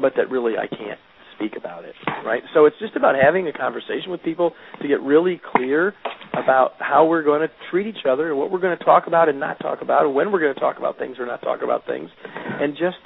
but 0.00 0.14
that 0.16 0.30
really 0.30 0.54
I 0.56 0.66
can't 0.66 0.98
speak 1.36 1.56
about 1.56 1.84
it, 1.84 1.94
right? 2.24 2.42
So 2.52 2.66
it's 2.66 2.76
just 2.78 2.96
about 2.96 3.14
having 3.20 3.46
a 3.48 3.52
conversation 3.52 4.10
with 4.10 4.22
people 4.22 4.52
to 4.82 4.88
get 4.88 5.00
really 5.00 5.40
clear 5.54 5.94
about 6.32 6.72
how 6.78 7.06
we're 7.06 7.22
going 7.22 7.40
to 7.40 7.50
treat 7.70 7.86
each 7.86 8.04
other 8.08 8.30
and 8.30 8.38
what 8.38 8.50
we're 8.50 8.60
going 8.60 8.76
to 8.76 8.84
talk 8.84 9.06
about 9.06 9.28
and 9.28 9.40
not 9.40 9.58
talk 9.60 9.82
about, 9.82 10.04
and 10.04 10.14
when 10.14 10.32
we're 10.32 10.40
going 10.40 10.54
to 10.54 10.60
talk 10.60 10.78
about 10.78 10.98
things 10.98 11.18
or 11.18 11.26
not 11.26 11.42
talk 11.42 11.62
about 11.62 11.86
things, 11.86 12.10
and 12.34 12.74
just 12.74 12.98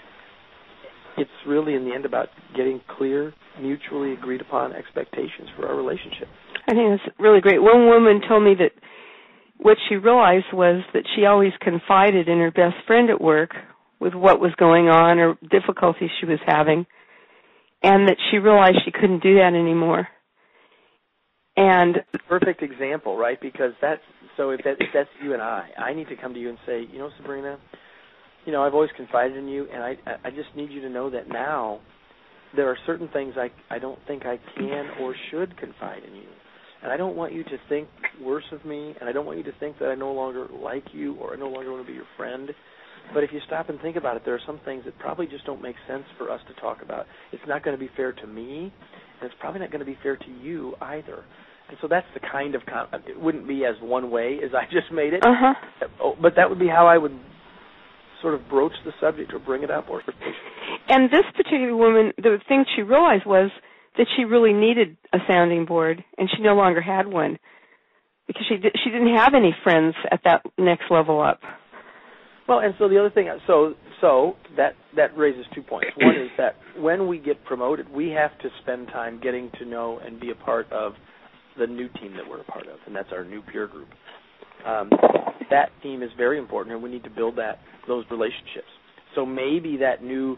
it's 1.17 1.31
really 1.47 1.75
in 1.75 1.85
the 1.85 1.95
end 1.95 2.05
about 2.05 2.29
getting 2.57 2.81
clear, 2.97 3.33
mutually 3.61 4.13
agreed 4.13 4.41
upon 4.41 4.73
expectations 4.73 5.49
for 5.57 5.67
our 5.69 5.77
relationship. 5.77 6.29
I 6.69 6.73
think 6.73 7.01
that's 7.01 7.17
really 7.19 7.41
great. 7.41 7.63
One 7.63 7.87
woman 7.87 8.21
told 8.27 8.43
me 8.43 8.55
that 8.59 8.73
what 9.59 9.77
she 9.89 9.97
realized 9.97 10.53
was 10.53 10.83
that 10.93 11.05
she 11.15 11.27
always 11.27 11.53
confided 11.61 12.29
in 12.29 12.39
her 12.39 12.51
best 12.51 12.77
friend 12.87 13.11
at 13.11 13.21
work 13.21 13.51
with 14.01 14.15
what 14.15 14.41
was 14.41 14.53
going 14.57 14.89
on 14.89 15.19
or 15.19 15.39
difficulties 15.51 16.11
she 16.21 16.27
was 16.27 16.41
having, 16.47 16.87
and 17.83 18.09
that 18.09 18.17
she 18.31 18.39
realized 18.39 18.79
she 18.85 18.91
couldn't 18.91 19.23
do 19.23 19.37
that 19.37 19.55
anymore. 19.55 20.09
And 21.57 22.03
perfect 22.29 22.63
example, 22.63 23.17
right? 23.17 23.41
Because 23.41 23.73
that's 23.81 24.03
so 24.37 24.51
if, 24.51 24.65
that, 24.65 24.77
if 24.81 24.89
that's 24.93 25.09
you 25.23 25.35
and 25.35 25.43
I, 25.43 25.69
I 25.79 25.95
need 25.95 26.09
to 26.09 26.17
come 26.17 26.35
to 26.35 26.41
you 26.41 26.49
and 26.49 26.59
say, 26.67 26.85
you 26.93 26.99
know, 26.99 27.11
Sabrina, 27.17 27.59
you 28.47 28.53
know, 28.53 28.63
I've 28.63 28.75
always 28.75 28.91
confided 28.97 29.37
in 29.37 29.49
you, 29.49 29.67
and 29.73 29.83
I 29.83 29.97
I 30.25 30.31
just 30.31 30.55
need 30.57 30.71
you 30.71 30.81
to 30.83 30.89
know 30.91 31.11
that 31.11 31.29
now 31.29 31.81
there 32.57 32.69
are 32.69 32.77
certain 32.87 33.09
things 33.09 33.35
I 33.37 33.51
I 33.75 33.79
don't 33.79 33.99
think 34.07 34.25
I 34.27 34.39
can 34.57 34.91
or 35.01 35.15
should 35.31 35.57
confide 35.59 36.03
in 36.05 36.15
you. 36.15 36.29
And 36.83 36.93
I 36.93 36.99
don't 36.99 37.17
want 37.17 37.33
you 37.33 37.43
to 37.45 37.57
think 37.69 37.89
worse 38.21 38.45
of 38.53 38.65
me, 38.67 38.95
and 39.01 39.09
I 39.09 39.13
don't 39.13 39.25
want 39.25 39.39
you 39.39 39.45
to 39.45 39.53
think 39.59 39.79
that 39.79 39.89
I 39.89 39.95
no 39.95 40.13
longer 40.13 40.47
like 40.63 40.85
you 40.93 41.15
or 41.15 41.33
I 41.33 41.37
no 41.37 41.49
longer 41.49 41.73
want 41.73 41.87
to 41.87 41.91
be 41.91 41.97
your 41.97 42.07
friend. 42.17 42.51
But 43.13 43.25
if 43.25 43.31
you 43.33 43.41
stop 43.47 43.69
and 43.71 43.81
think 43.81 43.97
about 43.97 44.17
it, 44.17 44.23
there 44.25 44.35
are 44.35 44.41
some 44.47 44.61
things 44.65 44.85
that 44.85 44.99
probably 44.99 45.27
just 45.27 45.45
don't 45.47 45.63
make 45.63 45.77
sense 45.89 46.05
for 46.19 46.31
us 46.31 46.41
to 46.49 46.61
talk 46.61 46.83
about. 46.83 47.07
It's 47.33 47.43
not 47.47 47.65
going 47.65 47.77
to 47.77 47.81
be 47.83 47.91
fair 47.97 48.13
to 48.13 48.27
me, 48.27 48.73
and 49.21 49.31
it's 49.31 49.35
probably 49.41 49.61
not 49.61 49.71
going 49.71 49.81
to 49.81 49.87
be 49.87 49.99
fair 50.03 50.17
to 50.17 50.31
you 50.43 50.75
either. 50.81 51.25
And 51.69 51.79
so 51.81 51.89
that's 51.89 52.07
the 52.15 52.21
kind 52.21 52.55
of 52.55 52.63
con- 52.67 52.89
it 53.07 53.19
wouldn't 53.19 53.49
be 53.49 53.65
as 53.65 53.75
one 53.81 54.11
way 54.11 54.39
as 54.45 54.51
I 54.55 54.65
just 54.71 54.93
made 54.93 55.15
it. 55.15 55.23
Uh-huh. 55.23 55.55
Oh, 56.03 56.15
but 56.21 56.35
that 56.37 56.49
would 56.49 56.59
be 56.59 56.69
how 56.69 56.87
I 56.87 56.99
would 56.99 57.19
sort 58.25 58.35
of 58.35 58.49
broach 58.49 58.73
the 58.87 58.93
subject 59.01 59.35
or 59.35 59.39
bring 59.39 59.63
it 59.63 59.71
up 59.71 59.85
or 59.91 60.03
and 60.89 61.11
this 61.11 61.25
particular 61.37 61.77
woman 61.77 62.11
the 62.17 62.39
thing 62.49 62.65
she 62.75 62.81
realized 62.81 63.27
was 63.27 63.51
that 63.99 64.07
she 64.17 64.25
really 64.25 64.55
needed 64.55 64.97
a 65.13 65.19
sounding 65.29 65.67
board 65.67 66.03
and 66.17 66.31
she 66.35 66.43
no 66.43 66.55
longer 66.55 66.81
had 66.81 67.07
one 67.07 67.39
because 68.27 68.45
she 68.49 68.57
di- 68.57 68.73
she 68.83 68.91
didn't 68.91 69.15
have 69.15 69.35
any 69.35 69.55
friends 69.63 69.95
at 70.11 70.21
that 70.25 70.41
next 70.57 70.85
level 70.91 71.21
up. 71.21 71.41
Well 72.49 72.61
and 72.61 72.75
so 72.79 72.89
the 72.89 72.99
other 72.99 73.11
thing 73.11 73.29
so 73.47 73.75
so 74.01 74.37
that 74.57 74.73
that 74.97 75.17
raises 75.19 75.45
two 75.55 75.63
points. 75.63 75.91
One 75.99 76.17
is 76.17 76.31
that 76.39 76.57
when 76.79 77.07
we 77.07 77.19
get 77.19 77.45
promoted 77.45 77.91
we 77.91 78.09
have 78.09 78.37
to 78.39 78.49
spend 78.63 78.89
time 78.89 79.21
getting 79.23 79.51
to 79.59 79.67
know 79.67 80.01
and 80.03 80.19
be 80.19 80.31
a 80.31 80.35
part 80.35 80.73
of 80.73 80.95
the 81.59 81.67
new 81.67 81.89
team 82.01 82.15
that 82.15 82.29
we're 82.29 82.41
a 82.41 82.45
part 82.45 82.69
of 82.69 82.79
and 82.87 82.97
that's 82.97 83.13
our 83.13 83.23
new 83.23 83.43
peer 83.43 83.67
group. 83.67 83.89
Um, 84.67 84.89
that 85.51 85.71
team 85.83 86.03
is 86.03 86.11
very 86.17 86.39
important, 86.39 86.75
and 86.75 86.83
we 86.83 86.91
need 86.91 87.05
to 87.05 87.11
build 87.11 87.37
that 87.37 87.59
those 87.87 88.05
relationships. 88.11 88.69
So 89.15 89.25
maybe 89.27 89.77
that 89.79 90.03
new 90.03 90.37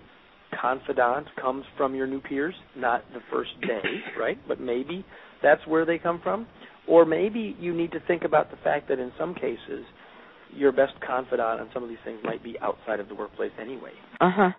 confidant 0.61 1.27
comes 1.41 1.65
from 1.77 1.95
your 1.95 2.07
new 2.07 2.21
peers, 2.21 2.55
not 2.77 3.03
the 3.13 3.21
first 3.31 3.51
day, 3.63 3.83
right? 4.19 4.39
But 4.49 4.61
maybe 4.61 5.05
that's 5.43 5.67
where 5.67 5.85
they 5.85 5.99
come 5.99 6.21
from. 6.23 6.47
Or 6.89 7.05
maybe 7.05 7.57
you 7.59 7.75
need 7.75 7.93
to 7.93 8.01
think 8.07 8.23
about 8.25 8.51
the 8.51 8.57
fact 8.63 8.89
that 8.89 8.99
in 8.99 9.11
some 9.19 9.35
cases, 9.35 9.85
your 10.55 10.71
best 10.73 10.93
confidant 11.05 11.61
on 11.61 11.69
some 11.75 11.83
of 11.83 11.89
these 11.89 11.99
things 12.05 12.21
might 12.23 12.43
be 12.45 12.57
outside 12.61 13.01
of 13.01 13.09
the 13.09 13.15
workplace 13.15 13.51
anyway. 13.61 13.91
Uh 14.21 14.31
huh. 14.33 14.51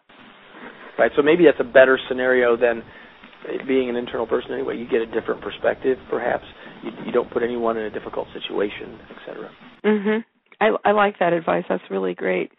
Right. 1.00 1.12
So 1.16 1.22
maybe 1.22 1.46
that's 1.46 1.60
a 1.60 1.72
better 1.72 1.98
scenario 2.10 2.58
than 2.58 2.84
being 3.68 3.90
an 3.90 3.96
internal 3.96 4.28
person 4.28 4.52
anyway. 4.54 4.78
You 4.78 4.86
get 4.90 5.02
a 5.02 5.06
different 5.06 5.42
perspective, 5.42 5.98
perhaps. 6.10 6.44
You, 6.84 6.92
you 7.06 7.12
don't 7.12 7.32
put 7.32 7.44
anyone 7.44 7.78
in 7.78 7.84
a 7.84 7.90
difficult 7.90 8.28
situation, 8.34 9.00
etc. 9.12 9.50
Mhm. 9.86 10.24
I 10.60 10.72
I 10.84 10.92
like 10.92 11.20
that 11.20 11.34
advice. 11.34 11.66
That's 11.70 11.84
really 11.90 12.14
great. 12.14 12.52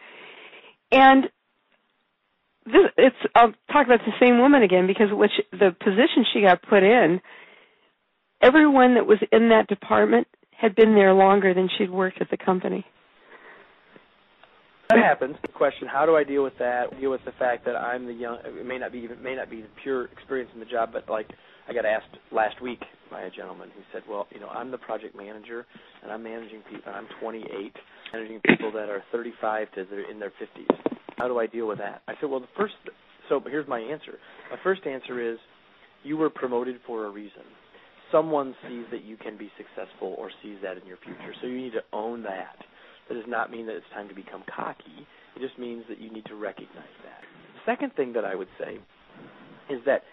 And 0.91 1.25
this 2.67 2.91
it's 2.97 3.17
I'll 3.35 3.53
talk 3.73 3.87
about 3.87 4.01
the 4.07 4.13
same 4.21 4.39
woman 4.39 4.63
again 4.63 4.87
because 4.87 5.09
which 5.11 5.33
the 5.53 5.75
position 5.79 6.25
she 6.33 6.43
got 6.43 6.63
put 6.63 6.83
in, 6.83 7.21
everyone 8.43 8.95
that 8.95 9.07
was 9.07 9.19
in 9.33 9.51
that 9.51 9.69
department 9.69 10.27
had 10.51 10.75
been 10.75 10.95
there 10.95 11.15
longer 11.15 11.55
than 11.55 11.69
she'd 11.77 11.91
worked 11.91 12.21
at 12.21 12.31
the 12.31 12.37
company. 12.37 12.85
That 14.91 14.99
happens. 14.99 15.37
The 15.43 15.49
question: 15.49 15.87
How 15.87 16.07
do 16.07 16.17
I 16.17 16.25
deal 16.25 16.43
with 16.43 16.57
that? 16.59 16.99
Deal 16.99 17.11
with 17.11 17.25
the 17.25 17.33
fact 17.33 17.65
that 17.67 17.77
I'm 17.77 18.07
the 18.07 18.13
young. 18.13 18.39
It 18.45 18.67
may 18.67 18.79
not 18.79 18.93
be 18.93 19.01
it 19.01 19.23
may 19.23 19.35
not 19.35 19.51
be 19.51 19.61
the 19.63 19.69
pure 19.83 20.07
experience 20.07 20.51
in 20.55 20.61
the 20.61 20.67
job, 20.67 20.91
but 20.93 21.09
like 21.09 21.29
I 21.69 21.75
got 21.75 21.85
asked 21.85 22.17
last 22.33 22.61
week 22.63 22.81
by 23.11 23.23
a 23.23 23.31
gentleman 23.31 23.71
who 23.75 23.83
said, 23.93 24.03
"Well, 24.09 24.27
you 24.31 24.41
know, 24.41 24.49
I'm 24.49 24.71
the 24.71 24.79
project 24.79 25.17
manager, 25.17 25.67
and 26.03 26.13
I'm 26.13 26.23
managing 26.23 26.63
people. 26.71 26.93
I'm 26.93 27.07
28, 27.21 27.77
managing 28.13 28.41
people 28.41 28.71
that 28.73 28.89
are 28.89 29.03
35 29.13 29.73
to 29.73 29.85
they're 29.85 30.11
in 30.11 30.19
their 30.19 30.31
50s. 30.31 30.69
How 31.17 31.29
do 31.29 31.39
I 31.39 31.47
deal 31.47 31.67
with 31.67 31.79
that?" 31.79 32.03
I 32.09 32.15
said, 32.21 32.31
"Well, 32.31 32.41
the 32.41 32.49
first. 32.57 32.75
So 33.29 33.41
here's 33.41 33.69
my 33.69 33.81
answer. 33.81 34.19
My 34.51 34.57
first 34.63 34.87
answer 34.87 35.21
is, 35.21 35.39
you 36.03 36.17
were 36.17 36.31
promoted 36.31 36.81
for 36.87 37.07
a 37.07 37.11
reason. 37.11 37.43
Someone 38.11 38.55
sees 38.67 38.87
that 38.91 39.05
you 39.05 39.19
can 39.19 39.37
be 39.37 39.51
successful 39.59 40.15
or 40.17 40.31
sees 40.43 40.57
that 40.63 40.79
in 40.79 40.87
your 40.87 40.97
future, 40.99 41.35
so 41.41 41.47
you 41.47 41.59
need 41.59 41.73
to 41.73 41.85
own 41.93 42.23
that. 42.23 42.57
That 43.09 43.15
does 43.15 43.27
not 43.27 43.51
mean 43.51 43.67
that 43.67 43.77
it's 43.77 43.89
time 43.93 44.09
to 44.09 44.15
become 44.15 44.45
cocky. 44.45 45.07
It 45.37 45.41
just 45.41 45.59
means 45.59 45.85
that 45.89 46.01
you 46.01 46.11
need 46.11 46.25
to 46.27 46.35
recognize 46.35 46.97
that. 47.05 47.21
The 47.55 47.73
second 47.73 47.95
thing 47.97 48.15
that 48.15 48.25
I 48.25 48.35
would 48.35 48.49
say 48.59 48.79
is 49.69 49.81
that 49.85 50.05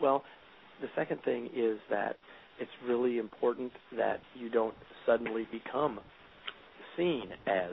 well, 0.00 0.24
the 0.80 0.88
second 0.96 1.22
thing 1.24 1.50
is 1.54 1.78
that 1.90 2.16
it's 2.60 2.70
really 2.86 3.18
important 3.18 3.72
that 3.96 4.20
you 4.34 4.48
don't 4.48 4.74
suddenly 5.06 5.46
become 5.50 6.00
seen 6.96 7.24
as 7.46 7.72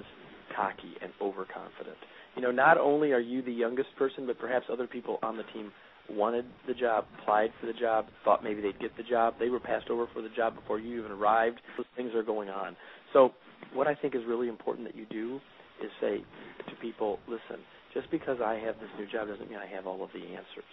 cocky 0.55 0.93
and 1.01 1.11
overconfident. 1.21 1.97
You 2.35 2.41
know, 2.41 2.51
not 2.51 2.77
only 2.77 3.11
are 3.11 3.19
you 3.19 3.41
the 3.41 3.51
youngest 3.51 3.89
person, 3.97 4.25
but 4.27 4.39
perhaps 4.39 4.65
other 4.71 4.87
people 4.87 5.19
on 5.23 5.37
the 5.37 5.43
team 5.53 5.71
wanted 6.09 6.45
the 6.67 6.73
job, 6.73 7.05
applied 7.21 7.49
for 7.59 7.65
the 7.65 7.73
job, 7.73 8.05
thought 8.23 8.43
maybe 8.43 8.61
they'd 8.61 8.79
get 8.79 8.95
the 8.97 9.03
job. 9.03 9.35
They 9.39 9.49
were 9.49 9.59
passed 9.59 9.89
over 9.89 10.07
for 10.13 10.21
the 10.21 10.29
job 10.29 10.55
before 10.55 10.79
you 10.79 10.99
even 10.99 11.11
arrived. 11.11 11.59
Those 11.77 11.87
things 11.95 12.11
are 12.13 12.23
going 12.23 12.49
on. 12.49 12.75
So, 13.13 13.31
what 13.73 13.87
I 13.87 13.95
think 13.95 14.13
is 14.13 14.21
really 14.27 14.47
important 14.47 14.85
that 14.87 14.95
you 14.95 15.05
do 15.09 15.39
is 15.83 15.89
say 15.99 16.23
to 16.69 16.75
people, 16.81 17.19
listen, 17.27 17.63
just 17.93 18.11
because 18.11 18.37
I 18.43 18.55
have 18.55 18.75
this 18.79 18.89
new 18.99 19.07
job 19.07 19.29
doesn't 19.29 19.49
mean 19.49 19.57
I 19.57 19.73
have 19.73 19.87
all 19.87 20.03
of 20.03 20.09
the 20.13 20.19
answers 20.19 20.69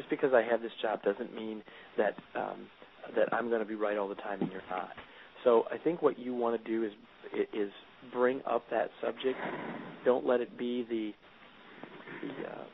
just 0.00 0.08
because 0.08 0.32
I 0.32 0.42
have 0.42 0.62
this 0.62 0.72
job 0.80 1.02
doesn't 1.02 1.34
mean 1.34 1.62
that 1.98 2.14
um, 2.34 2.66
that 3.16 3.32
I'm 3.34 3.48
going 3.48 3.60
to 3.60 3.66
be 3.66 3.74
right 3.74 3.98
all 3.98 4.08
the 4.08 4.14
time 4.14 4.40
and 4.40 4.50
you're 4.50 4.62
not. 4.70 4.88
So 5.44 5.64
I 5.70 5.76
think 5.76 6.00
what 6.00 6.18
you 6.18 6.34
want 6.34 6.62
to 6.62 6.70
do 6.70 6.84
is 6.84 6.92
is 7.52 7.70
bring 8.12 8.40
up 8.50 8.64
that 8.70 8.90
subject. 9.02 9.36
Don't 10.04 10.26
let 10.26 10.40
it 10.40 10.56
be 10.58 10.86
the 10.88 11.12
the 12.22 12.48
uh, 12.48 12.64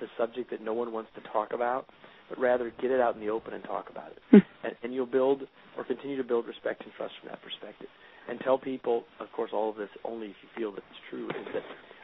the 0.00 0.06
subject 0.16 0.50
that 0.50 0.62
no 0.62 0.72
one 0.72 0.92
wants 0.92 1.10
to 1.14 1.20
talk 1.30 1.52
about, 1.52 1.86
but 2.30 2.38
rather 2.38 2.72
get 2.80 2.90
it 2.90 3.00
out 3.00 3.14
in 3.14 3.20
the 3.20 3.28
open 3.28 3.52
and 3.52 3.62
talk 3.64 3.90
about 3.90 4.12
it. 4.12 4.18
Hmm. 4.30 4.66
and, 4.66 4.74
and 4.82 4.94
you'll 4.94 5.06
build 5.06 5.42
or 5.76 5.84
continue 5.84 6.16
to 6.16 6.24
build 6.24 6.46
respect 6.46 6.82
and 6.84 6.92
trust 6.96 7.12
from 7.20 7.28
that 7.28 7.40
perspective. 7.42 7.88
And 8.28 8.40
tell 8.40 8.56
people, 8.56 9.04
of 9.20 9.26
course, 9.32 9.50
all 9.52 9.68
of 9.68 9.76
this 9.76 9.88
only 10.04 10.28
if 10.28 10.36
you 10.42 10.48
feel 10.56 10.70
that 10.72 10.78
it's 10.78 11.00
true, 11.10 11.28
is 11.28 11.46
that 11.54 11.62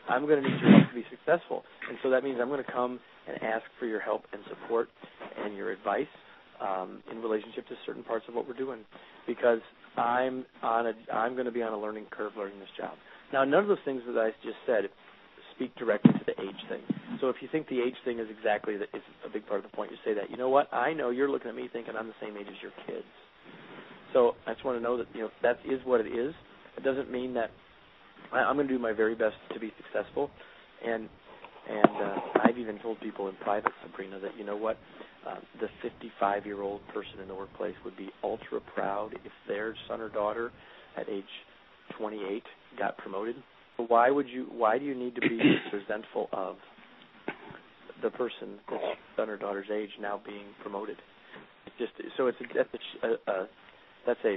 I'm 0.08 0.26
going 0.26 0.42
to 0.42 0.48
need 0.48 0.60
your 0.60 0.70
help 0.70 0.88
to 0.88 0.94
be 0.94 1.04
successful. 1.10 1.64
And 1.88 1.98
so 2.02 2.10
that 2.10 2.24
means 2.24 2.38
I'm 2.40 2.48
going 2.48 2.64
to 2.64 2.72
come 2.72 2.98
and 3.28 3.42
ask 3.42 3.64
for 3.78 3.86
your 3.86 4.00
help 4.00 4.24
and 4.32 4.42
support 4.48 4.88
and 5.44 5.54
your 5.54 5.70
advice 5.70 6.06
um, 6.60 7.02
in 7.10 7.22
relationship 7.22 7.68
to 7.68 7.74
certain 7.86 8.02
parts 8.02 8.24
of 8.28 8.34
what 8.34 8.48
we're 8.48 8.56
doing, 8.56 8.80
because 9.26 9.60
I'm 9.96 10.44
on 10.62 10.86
a 10.88 10.92
I'm 11.12 11.34
going 11.34 11.46
to 11.46 11.52
be 11.52 11.62
on 11.62 11.72
a 11.72 11.78
learning 11.78 12.06
curve 12.10 12.32
learning 12.36 12.58
this 12.58 12.68
job. 12.76 12.92
Now, 13.32 13.44
none 13.44 13.62
of 13.62 13.68
those 13.68 13.84
things 13.84 14.02
that 14.06 14.18
I 14.18 14.30
just 14.42 14.56
said 14.66 14.84
speak 15.54 15.74
directly 15.76 16.12
to 16.12 16.24
the 16.24 16.40
age 16.40 16.62
thing. 16.68 16.82
So 17.20 17.28
if 17.28 17.36
you 17.40 17.48
think 17.50 17.68
the 17.68 17.80
age 17.80 17.94
thing 18.04 18.18
is 18.18 18.26
exactly 18.30 18.76
that 18.76 18.88
is 18.94 19.02
a 19.26 19.28
big 19.28 19.46
part 19.46 19.64
of 19.64 19.70
the 19.70 19.76
point, 19.76 19.90
you 19.90 19.98
say 20.04 20.14
that. 20.14 20.30
You 20.30 20.36
know 20.36 20.48
what? 20.48 20.72
I 20.72 20.92
know 20.92 21.10
you're 21.10 21.30
looking 21.30 21.48
at 21.48 21.56
me 21.56 21.68
thinking 21.72 21.94
I'm 21.96 22.06
the 22.06 22.20
same 22.22 22.36
age 22.36 22.46
as 22.48 22.62
your 22.62 22.72
kids. 22.86 23.06
So 24.12 24.34
I 24.46 24.54
just 24.54 24.64
want 24.64 24.78
to 24.78 24.82
know 24.82 24.96
that 24.96 25.06
you 25.14 25.22
know 25.22 25.30
that 25.42 25.58
is 25.64 25.80
what 25.84 26.00
it 26.00 26.08
is. 26.08 26.34
It 26.76 26.84
doesn't 26.84 27.10
mean 27.10 27.34
that 27.34 27.50
I, 28.32 28.38
I'm 28.38 28.56
going 28.56 28.68
to 28.68 28.74
do 28.74 28.78
my 28.78 28.92
very 28.92 29.14
best 29.14 29.36
to 29.54 29.60
be 29.60 29.72
successful, 29.82 30.30
and 30.84 31.08
and 31.68 32.02
uh, 32.02 32.20
I've 32.44 32.58
even 32.58 32.78
told 32.78 32.98
people 33.00 33.28
in 33.28 33.34
private, 33.36 33.72
Sabrina, 33.82 34.18
that 34.20 34.30
you 34.38 34.44
know 34.44 34.56
what, 34.56 34.78
uh, 35.26 35.34
the 35.60 35.68
55-year-old 35.86 36.80
person 36.94 37.20
in 37.20 37.28
the 37.28 37.34
workplace 37.34 37.74
would 37.84 37.96
be 37.96 38.08
ultra 38.24 38.60
proud 38.74 39.10
if 39.24 39.32
their 39.46 39.74
son 39.86 40.00
or 40.00 40.08
daughter, 40.08 40.50
at 40.96 41.08
age 41.10 41.24
28, 41.98 42.42
got 42.78 42.96
promoted. 42.96 43.36
Why 43.76 44.10
would 44.10 44.28
you? 44.28 44.46
Why 44.50 44.78
do 44.78 44.84
you 44.84 44.94
need 44.94 45.14
to 45.16 45.20
be 45.20 45.38
resentful 45.72 46.28
of 46.32 46.56
the 48.02 48.10
person, 48.10 48.58
son 49.16 49.28
or 49.28 49.36
daughter's 49.36 49.68
age, 49.72 49.90
now 50.00 50.20
being 50.24 50.46
promoted? 50.62 50.96
It's 51.66 51.76
just 51.78 51.92
so 52.16 52.26
it's 52.26 52.38
a, 52.40 52.44
that's 52.54 52.68
a, 53.02 53.30
a, 53.30 53.48
that's 54.06 54.20
a 54.24 54.36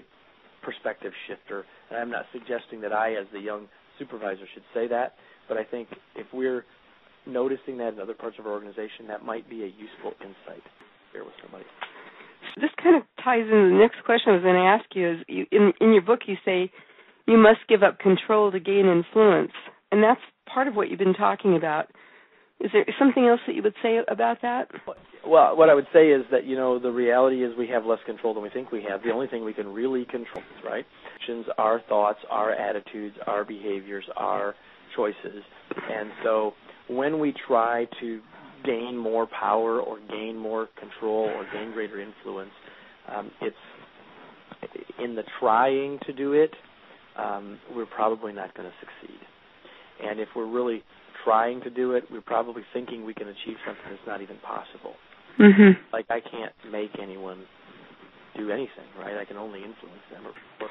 perspective 0.64 1.14
shifter, 1.28 1.66
and 1.90 2.00
I'm 2.00 2.10
not 2.10 2.26
suggesting 2.32 2.82
that 2.82 2.94
I, 2.94 3.14
as 3.14 3.28
the 3.34 3.40
young 3.40 3.68
supervisor, 4.00 4.46
should 4.54 4.64
say 4.74 4.88
that, 4.88 5.16
but 5.48 5.58
I 5.58 5.64
think 5.64 5.90
if 6.16 6.28
we're 6.34 6.66
noticing 7.26 7.78
that 7.78 7.94
in 7.94 8.00
other 8.00 8.14
parts 8.14 8.38
of 8.40 8.46
our 8.46 8.52
organization, 8.52 9.08
that 9.08 9.24
might 9.24 9.50
be 9.50 9.64
a 9.64 9.68
useful 9.68 10.14
insight 10.22 10.64
to 11.14 11.20
with 11.20 11.34
somebody. 11.42 11.66
This 12.60 12.72
kind 12.82 12.96
of 12.96 13.04
ties 13.24 13.44
into 13.44 13.70
the 13.70 13.78
next 13.80 14.04
question 14.06 14.32
I 14.32 14.36
was 14.36 14.44
going 14.44 14.56
to 14.56 14.62
ask 14.62 14.86
you. 14.96 15.12
Is 15.12 15.18
you, 15.28 15.46
in 15.52 15.74
in 15.80 15.94
your 15.94 16.02
book 16.02 16.22
you 16.28 16.36
say 16.44 16.72
you 17.28 17.38
must 17.38 17.60
give 17.70 17.84
up 17.84 18.00
control 18.00 18.52
to 18.52 18.60
gain 18.60 18.88
influence, 18.88 19.52
and 19.92 20.04
that's 20.04 20.22
part 20.52 20.68
of 20.68 20.76
what 20.76 20.90
you've 20.90 21.00
been 21.00 21.14
talking 21.14 21.56
about. 21.56 21.88
Is 22.64 22.70
there 22.74 22.86
something 23.00 23.26
else 23.26 23.40
that 23.48 23.56
you 23.56 23.64
would 23.64 23.76
say 23.82 24.00
about 24.08 24.38
that? 24.44 24.70
Well, 25.26 25.56
what 25.58 25.70
I 25.70 25.74
would 25.74 25.88
say 25.94 26.10
is 26.10 26.24
that 26.32 26.46
you 26.46 26.56
know 26.56 26.80
the 26.80 26.92
reality 26.92 27.44
is 27.44 27.56
we 27.58 27.68
have 27.68 27.86
less 27.86 28.00
control 28.06 28.34
than 28.34 28.44
we 28.44 28.50
think 28.50 28.72
we 28.72 28.84
have. 28.90 29.04
The 29.04 29.12
only 29.12 29.28
thing 29.28 29.44
we 29.44 29.54
can 29.54 29.68
really 29.68 30.06
control, 30.06 30.44
right? 30.66 30.86
Actions, 31.16 31.46
our 31.58 31.82
thoughts, 31.90 32.20
our 32.30 32.52
attitudes, 32.52 33.16
our 33.28 33.44
behaviors, 33.44 34.06
our 34.16 34.56
choices, 34.96 35.44
and 35.92 36.12
so 36.24 36.54
when 36.88 37.20
we 37.20 37.34
try 37.48 37.88
to 38.00 38.20
gain 38.66 38.98
more 38.98 39.28
power 39.28 39.80
or 39.80 39.98
gain 40.10 40.38
more 40.38 40.68
control 40.80 41.30
or 41.30 41.46
gain 41.54 41.72
greater 41.72 42.00
influence, 42.00 42.52
um, 43.08 43.32
it's 43.42 43.56
in 45.04 45.16
the 45.16 45.24
trying 45.40 46.00
to 46.06 46.14
do 46.14 46.34
it, 46.34 46.52
um, 47.18 47.60
we're 47.76 47.86
probably 47.86 48.34
not 48.34 48.56
going 48.56 48.70
to 48.70 48.76
succeed. 48.80 49.20
And 50.04 50.20
if 50.20 50.30
we're 50.36 50.50
really 50.50 50.84
trying 51.24 51.62
to 51.62 51.70
do 51.70 51.94
it, 51.94 52.06
we're 52.12 52.22
probably 52.22 52.64
thinking 52.74 53.06
we 53.06 53.14
can 53.14 53.28
achieve 53.28 53.58
something 53.66 53.84
that's 53.90 54.08
not 54.08 54.22
even 54.22 54.38
possible. 54.38 54.96
Mm-hmm. 55.40 55.82
Like 55.94 56.06
I 56.10 56.20
can't 56.20 56.54
make 56.72 56.92
anyone 57.02 57.44
do 58.38 58.52
anything, 58.52 58.88
right? 59.00 59.18
I 59.18 59.26
can 59.26 59.38
only 59.38 59.60
influence 59.60 60.04
them 60.12 60.26
or, 60.26 60.34
or 60.64 60.70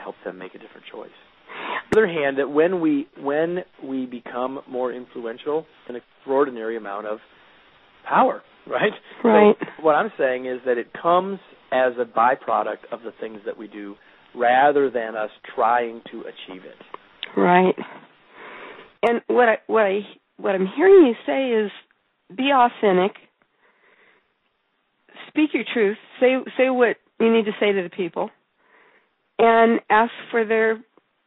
help 0.00 0.14
them 0.24 0.38
make 0.38 0.54
a 0.54 0.58
different 0.58 0.86
choice. 0.90 1.10
On 1.50 1.80
the 1.92 1.98
other 1.98 2.06
hand, 2.06 2.38
that 2.38 2.48
when 2.48 2.80
we 2.80 3.08
when 3.18 3.58
we 3.82 4.06
become 4.06 4.60
more 4.68 4.92
influential, 4.92 5.66
an 5.88 5.96
extraordinary 5.96 6.76
amount 6.76 7.06
of 7.06 7.18
power, 8.08 8.42
right? 8.66 8.92
Right. 9.24 9.56
So 9.58 9.82
what 9.82 9.94
I'm 9.94 10.12
saying 10.16 10.46
is 10.46 10.60
that 10.66 10.78
it 10.78 10.92
comes 11.00 11.40
as 11.72 11.92
a 11.98 12.04
byproduct 12.04 12.92
of 12.92 13.00
the 13.02 13.12
things 13.20 13.40
that 13.46 13.56
we 13.56 13.66
do, 13.66 13.96
rather 14.34 14.90
than 14.90 15.16
us 15.16 15.30
trying 15.54 16.02
to 16.12 16.20
achieve 16.20 16.62
it. 16.64 16.76
Right. 17.36 17.74
And 19.02 19.20
what 19.26 19.48
I 19.48 19.58
what 19.66 19.82
I 19.82 20.00
what 20.36 20.54
I'm 20.54 20.66
hearing 20.66 21.06
you 21.06 21.14
say 21.26 21.50
is 21.50 21.70
be 22.36 22.50
authentic, 22.54 23.12
speak 25.28 25.50
your 25.52 25.64
truth, 25.72 25.98
say 26.20 26.36
say 26.56 26.70
what 26.70 26.96
you 27.18 27.32
need 27.32 27.44
to 27.44 27.52
say 27.60 27.72
to 27.72 27.82
the 27.82 27.90
people, 27.90 28.30
and 29.38 29.80
ask 29.90 30.12
for 30.30 30.44
their 30.44 30.80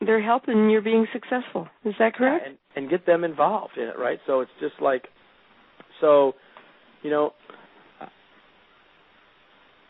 their 0.05 0.21
help 0.21 0.43
and 0.47 0.71
you're 0.71 0.81
being 0.81 1.07
successful. 1.13 1.67
Is 1.85 1.93
that 1.99 2.15
correct? 2.15 2.43
Yeah, 2.45 2.49
and, 2.49 2.57
and 2.75 2.89
get 2.89 3.05
them 3.05 3.23
involved 3.23 3.77
in 3.77 3.83
it, 3.83 3.97
right? 3.97 4.19
So 4.27 4.41
it's 4.41 4.51
just 4.59 4.75
like, 4.81 5.07
so, 6.01 6.33
you 7.03 7.09
know, 7.09 7.33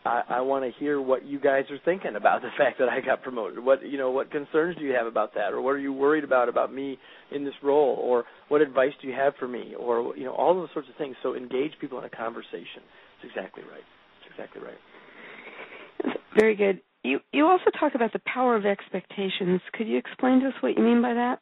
I, 0.05 0.21
I 0.29 0.41
want 0.41 0.65
to 0.65 0.79
hear 0.79 1.01
what 1.01 1.25
you 1.25 1.39
guys 1.39 1.63
are 1.69 1.79
thinking 1.85 2.15
about 2.15 2.41
the 2.41 2.49
fact 2.57 2.79
that 2.79 2.89
I 2.89 2.99
got 3.01 3.21
promoted. 3.21 3.63
What 3.63 3.85
you 3.85 3.97
know, 3.97 4.11
what 4.11 4.31
concerns 4.31 4.77
do 4.77 4.83
you 4.83 4.93
have 4.93 5.07
about 5.07 5.33
that, 5.35 5.53
or 5.53 5.61
what 5.61 5.71
are 5.71 5.79
you 5.79 5.93
worried 5.93 6.23
about 6.23 6.49
about 6.49 6.73
me 6.73 6.97
in 7.31 7.45
this 7.45 7.53
role, 7.63 7.97
or 8.01 8.25
what 8.49 8.61
advice 8.61 8.91
do 9.01 9.07
you 9.07 9.13
have 9.13 9.33
for 9.39 9.47
me, 9.47 9.73
or 9.77 10.15
you 10.15 10.25
know, 10.25 10.33
all 10.33 10.53
those 10.53 10.69
sorts 10.73 10.89
of 10.89 10.95
things. 10.95 11.15
So 11.23 11.35
engage 11.35 11.71
people 11.79 11.99
in 11.99 12.05
a 12.05 12.09
conversation. 12.09 12.83
It's 13.21 13.31
exactly 13.31 13.63
right. 13.63 13.83
It's 14.21 14.31
exactly 14.31 14.61
right. 14.61 16.17
Very 16.37 16.55
good. 16.55 16.81
You 17.03 17.19
you 17.31 17.47
also 17.47 17.65
talk 17.79 17.95
about 17.95 18.13
the 18.13 18.21
power 18.25 18.55
of 18.55 18.65
expectations. 18.65 19.61
Could 19.73 19.87
you 19.87 19.97
explain 19.97 20.41
to 20.41 20.47
us 20.47 20.53
what 20.61 20.77
you 20.77 20.83
mean 20.83 21.01
by 21.01 21.13
that? 21.13 21.39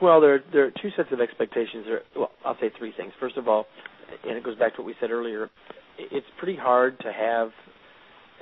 Well, 0.00 0.20
there 0.20 0.42
there 0.52 0.66
are 0.66 0.70
two 0.70 0.90
sets 0.96 1.08
of 1.12 1.20
expectations. 1.20 1.84
There, 1.86 2.02
well, 2.14 2.30
I'll 2.44 2.56
say 2.60 2.70
three 2.78 2.92
things. 2.96 3.12
First 3.20 3.36
of 3.36 3.48
all, 3.48 3.66
and 4.26 4.36
it 4.36 4.44
goes 4.44 4.58
back 4.58 4.74
to 4.76 4.82
what 4.82 4.86
we 4.86 4.94
said 5.00 5.10
earlier 5.10 5.50
it's 5.98 6.26
pretty 6.38 6.56
hard 6.56 6.98
to 7.00 7.12
have 7.12 7.50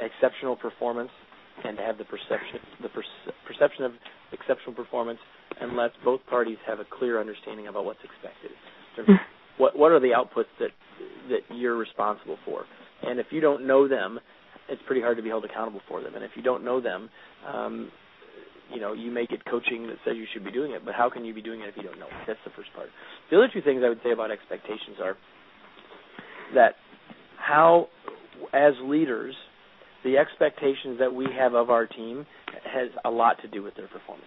exceptional 0.01 0.57
performance 0.57 1.11
and 1.65 1.77
to 1.77 1.83
have 1.83 1.99
the 1.99 2.05
perception 2.05 2.59
the 2.83 2.89
perce- 2.89 3.33
perception 3.47 3.85
of 3.85 3.93
exceptional 4.33 4.75
performance 4.75 5.21
unless 5.61 5.91
both 6.05 6.21
parties 6.29 6.59
have 6.67 6.81
a 6.81 6.85
clear 6.99 7.21
understanding 7.21 7.69
about 7.69 7.85
what's 7.85 8.03
expected. 8.03 8.51
what 9.59 9.79
what 9.79 9.93
are 9.93 10.01
the 10.01 10.11
outputs 10.17 10.51
that 10.59 10.71
that 11.29 11.55
you're 11.55 11.77
responsible 11.77 12.39
for? 12.45 12.65
And 13.03 13.21
if 13.21 13.27
you 13.31 13.41
don't 13.41 13.67
know 13.67 13.87
them, 13.87 14.19
it's 14.69 14.83
pretty 14.87 15.03
hard 15.03 15.17
to 15.17 15.23
be 15.23 15.29
held 15.29 15.45
accountable 15.45 15.81
for 15.89 16.03
them. 16.03 16.15
And 16.15 16.25
if 16.25 16.31
you 16.37 16.43
don't 16.43 16.65
know 16.65 16.81
them, 16.81 17.11
um, 17.47 17.91
you 18.73 18.81
know, 18.81 18.93
you 18.93 19.11
may 19.11 19.27
get 19.27 19.45
coaching 19.45 19.87
that 19.89 19.97
says 20.05 20.15
you 20.17 20.27
should 20.33 20.45
be 20.45 20.51
doing 20.51 20.73
it, 20.73 20.85
but 20.85 20.95
how 20.95 21.11
can 21.11 21.25
you 21.25 21.35
be 21.35 21.43
doing 21.43 21.61
it 21.61 21.69
if 21.69 21.77
you 21.77 21.83
don't 21.83 21.99
know 21.99 22.07
it? 22.07 22.25
That's 22.27 22.39
the 22.45 22.53
first 22.57 22.73
part. 22.75 22.89
The 23.31 23.37
other 23.37 23.49
two 23.53 23.61
things 23.61 23.83
I 23.85 23.89
would 23.89 24.01
say 24.03 24.13
about 24.13 24.31
expectations 24.31 24.97
are 25.03 25.17
that 26.55 26.75
how, 27.47 27.89
as 28.53 28.73
leaders, 28.83 29.35
the 30.05 30.17
expectations 30.19 30.99
that 30.99 31.13
we 31.13 31.27
have 31.37 31.55
of 31.55 31.71
our 31.71 31.87
team 31.87 32.27
has 32.65 32.89
a 33.05 33.11
lot 33.11 33.41
to 33.43 33.49
do 33.49 33.63
with 33.63 33.75
their 33.75 33.89
performance. 33.89 34.27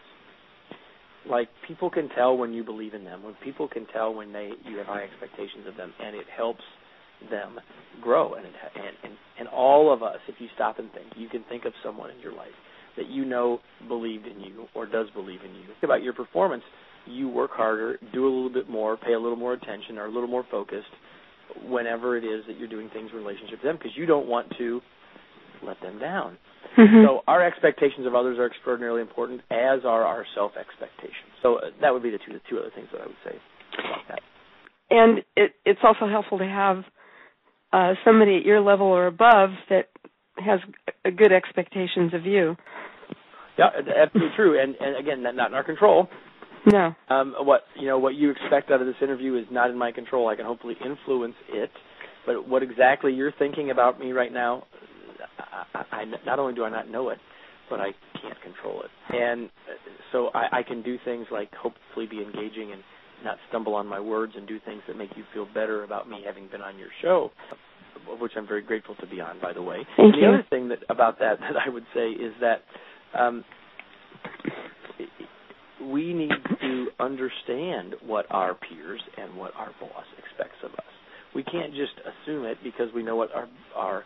Like 1.30 1.50
people 1.68 1.90
can 1.90 2.10
tell 2.10 2.38
when 2.38 2.54
you 2.54 2.64
believe 2.64 2.94
in 2.94 3.04
them, 3.04 3.24
when 3.24 3.34
people 3.44 3.68
can 3.68 3.86
tell 3.88 4.14
when 4.14 4.32
they 4.32 4.52
you 4.66 4.78
have 4.78 4.88
high 4.88 5.04
expectations 5.04 5.68
of 5.68 5.76
them, 5.76 5.94
and 6.02 6.16
it 6.16 6.26
helps 6.36 6.64
them 7.30 7.60
grow. 8.02 8.36
And, 8.36 8.46
it, 8.46 8.54
and 8.76 8.96
and 9.04 9.14
and 9.40 9.48
all 9.50 9.94
of 9.94 10.04
us, 10.04 10.20
if 10.28 10.36
you 10.40 10.48
stop 10.56 10.80
and 10.80 10.92
think, 10.94 11.08
you 11.16 11.28
can 11.28 11.44
think 11.50 11.66
of 11.66 11.74
someone 11.84 12.12
in 12.12 12.20
your 12.20 12.34
life 12.34 12.56
that 12.96 13.10
you 13.10 13.26
know 13.26 13.60
believed 13.88 14.26
in 14.26 14.40
you 14.40 14.68
or 14.74 14.86
does 14.86 15.08
believe 15.14 15.42
in 15.44 15.54
you. 15.56 15.66
Think 15.68 15.84
about 15.84 16.02
your 16.02 16.14
performance. 16.14 16.64
You 17.06 17.30
work 17.30 17.52
harder, 17.54 18.00
do 18.14 18.26
a 18.26 18.30
little 18.30 18.54
bit 18.54 18.70
more, 18.70 18.98
pay 18.98 19.14
a 19.14 19.20
little 19.20 19.38
more 19.38 19.54
attention, 19.54 19.98
are 19.98 20.08
a 20.08 20.12
little 20.12 20.28
more 20.28 20.46
focused, 20.50 20.88
whenever 21.68 22.18
it 22.18 22.24
is 22.24 22.46
that 22.48 22.58
you're 22.58 22.68
doing 22.68 22.90
things 22.94 23.10
in 23.12 23.18
relationship 23.18 23.62
to 23.62 23.68
them 23.68 23.78
because 23.78 23.92
you 23.96 24.06
don't 24.06 24.28
want 24.28 24.48
to 24.58 24.82
let 25.64 25.80
them 25.82 26.00
down. 26.00 26.38
Mm-hmm. 26.78 27.06
So 27.06 27.22
our 27.28 27.44
expectations 27.46 28.06
of 28.06 28.14
others 28.14 28.38
are 28.38 28.46
extraordinarily 28.46 29.02
important, 29.02 29.42
as 29.50 29.82
are 29.86 30.04
our 30.04 30.26
self 30.36 30.52
expectations. 30.60 31.34
So 31.42 31.56
uh, 31.56 31.62
that 31.82 31.92
would 31.92 32.04
be 32.04 32.12
the 32.12 32.20
two 32.20 32.34
the 32.34 32.42
two 32.50 32.60
other 32.60 32.72
things 32.76 32.88
that 32.92 33.02
I 33.02 33.08
would 33.08 33.16
say 33.24 33.36
about 33.80 34.08
that. 34.10 34.20
And 34.90 35.20
it, 35.36 35.54
it's 35.66 35.80
also 35.84 36.08
helpful 36.10 36.38
to 36.38 36.46
have 36.46 36.84
uh, 37.74 37.94
somebody 38.06 38.38
at 38.38 38.46
your 38.46 38.62
level 38.62 38.88
or 38.88 39.08
above 39.08 39.50
that 39.70 39.90
has 40.38 40.60
a 41.04 41.12
good 41.12 41.32
expectations 41.32 42.14
of 42.14 42.26
you. 42.26 42.56
Yeah, 43.58 43.70
absolutely 44.04 44.36
true. 44.36 44.62
And 44.62 44.76
and 44.80 44.98
again, 44.98 45.24
not 45.24 45.50
in 45.50 45.56
our 45.56 45.64
control. 45.64 46.08
No. 46.68 46.94
Um, 47.10 47.34
what 47.40 47.62
you 47.80 47.88
know, 47.88 47.98
what 47.98 48.16
you 48.16 48.30
expect 48.30 48.72
out 48.72 48.82
of 48.82 48.88
this 48.88 48.96
interview 49.02 49.36
is 49.36 49.46
not 49.50 49.70
in 49.70 49.78
my 49.78 49.92
control. 49.92 50.28
I 50.28 50.36
can 50.36 50.46
hopefully 50.46 50.76
influence 50.84 51.36
it, 51.50 51.72
but 52.26 52.48
what 52.48 52.62
exactly 52.62 53.14
you're 53.14 53.32
thinking 53.40 53.72
about 53.72 54.00
me 54.00 54.12
right 54.12 54.34
now, 54.34 54.64
I, 55.74 55.84
I, 55.92 56.06
not 56.26 56.40
only 56.40 56.54
do 56.54 56.66
I 56.66 56.70
not 56.70 56.90
know 56.90 57.10
it, 57.10 57.20
but 57.70 57.80
I 57.80 57.92
can't 58.22 58.42
control 58.42 58.82
it. 58.82 59.16
And 59.16 59.50
so 60.12 60.30
I, 60.34 60.60
I 60.60 60.64
can 60.64 60.84
do 60.84 60.98
things 61.06 61.28
like 61.32 61.54
hopefully 61.54 62.06
be 62.06 62.22
engaging 62.22 62.74
and 62.74 62.82
not 63.24 63.38
stumble 63.50 63.74
on 63.74 63.88
my 63.88 64.00
words 64.00 64.34
and 64.36 64.48
do 64.48 64.60
things 64.66 64.82
that 64.88 64.98
make 64.98 65.12
you 65.16 65.24
feel 65.34 65.48
better 65.54 65.84
about 65.84 66.10
me 66.10 66.22
having 66.26 66.48
been 66.50 66.62
on 66.62 66.78
your 66.78 66.90
show, 67.02 67.32
which 68.20 68.34
I'm 68.36 68.48
very 68.48 68.62
grateful 68.62 68.96
to 68.96 69.08
be 69.08 69.22
on, 69.22 69.40
by 69.42 69.54
the 69.54 69.62
way. 69.62 69.88
Thank 69.96 70.16
the 70.16 70.22
you. 70.22 70.28
other 70.28 70.46
thing 70.50 70.70
that 70.70 70.80
about 70.90 71.20
that 71.20 71.40
that 71.40 71.56
I 71.66 71.70
would 71.70 71.86
say 71.94 72.10
is 72.10 72.34
that 72.42 72.62
um, 73.18 73.44
we 75.92 76.14
need 76.14 76.32
to 76.62 76.88
understand 77.00 77.96
what 78.06 78.26
our 78.30 78.56
peers 78.56 79.02
and 79.18 79.36
what 79.38 79.54
our 79.56 79.72
boss 79.80 80.06
expects 80.18 80.58
of 80.64 80.72
us. 80.74 80.94
We 81.36 81.44
can't 81.44 81.74
just 81.74 81.94
assume 82.02 82.46
it 82.46 82.58
because 82.64 82.88
we 82.94 83.04
know 83.04 83.16
what 83.16 83.30
our 83.34 83.48
our 83.76 84.04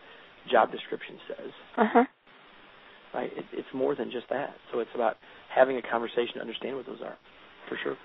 job 0.50 0.72
description 0.72 1.16
says. 1.28 1.50
Uh-huh. 1.76 2.04
Right? 3.14 3.30
It, 3.36 3.44
it's 3.52 3.68
more 3.74 3.94
than 3.94 4.10
just 4.10 4.28
that. 4.30 4.54
So 4.72 4.80
it's 4.80 4.90
about 4.94 5.16
having 5.54 5.76
a 5.76 5.82
conversation 5.82 6.34
to 6.34 6.40
understand 6.40 6.76
what 6.76 6.86
those 6.86 7.00
are, 7.02 7.16
for 7.68 7.78
sure. 7.82 7.96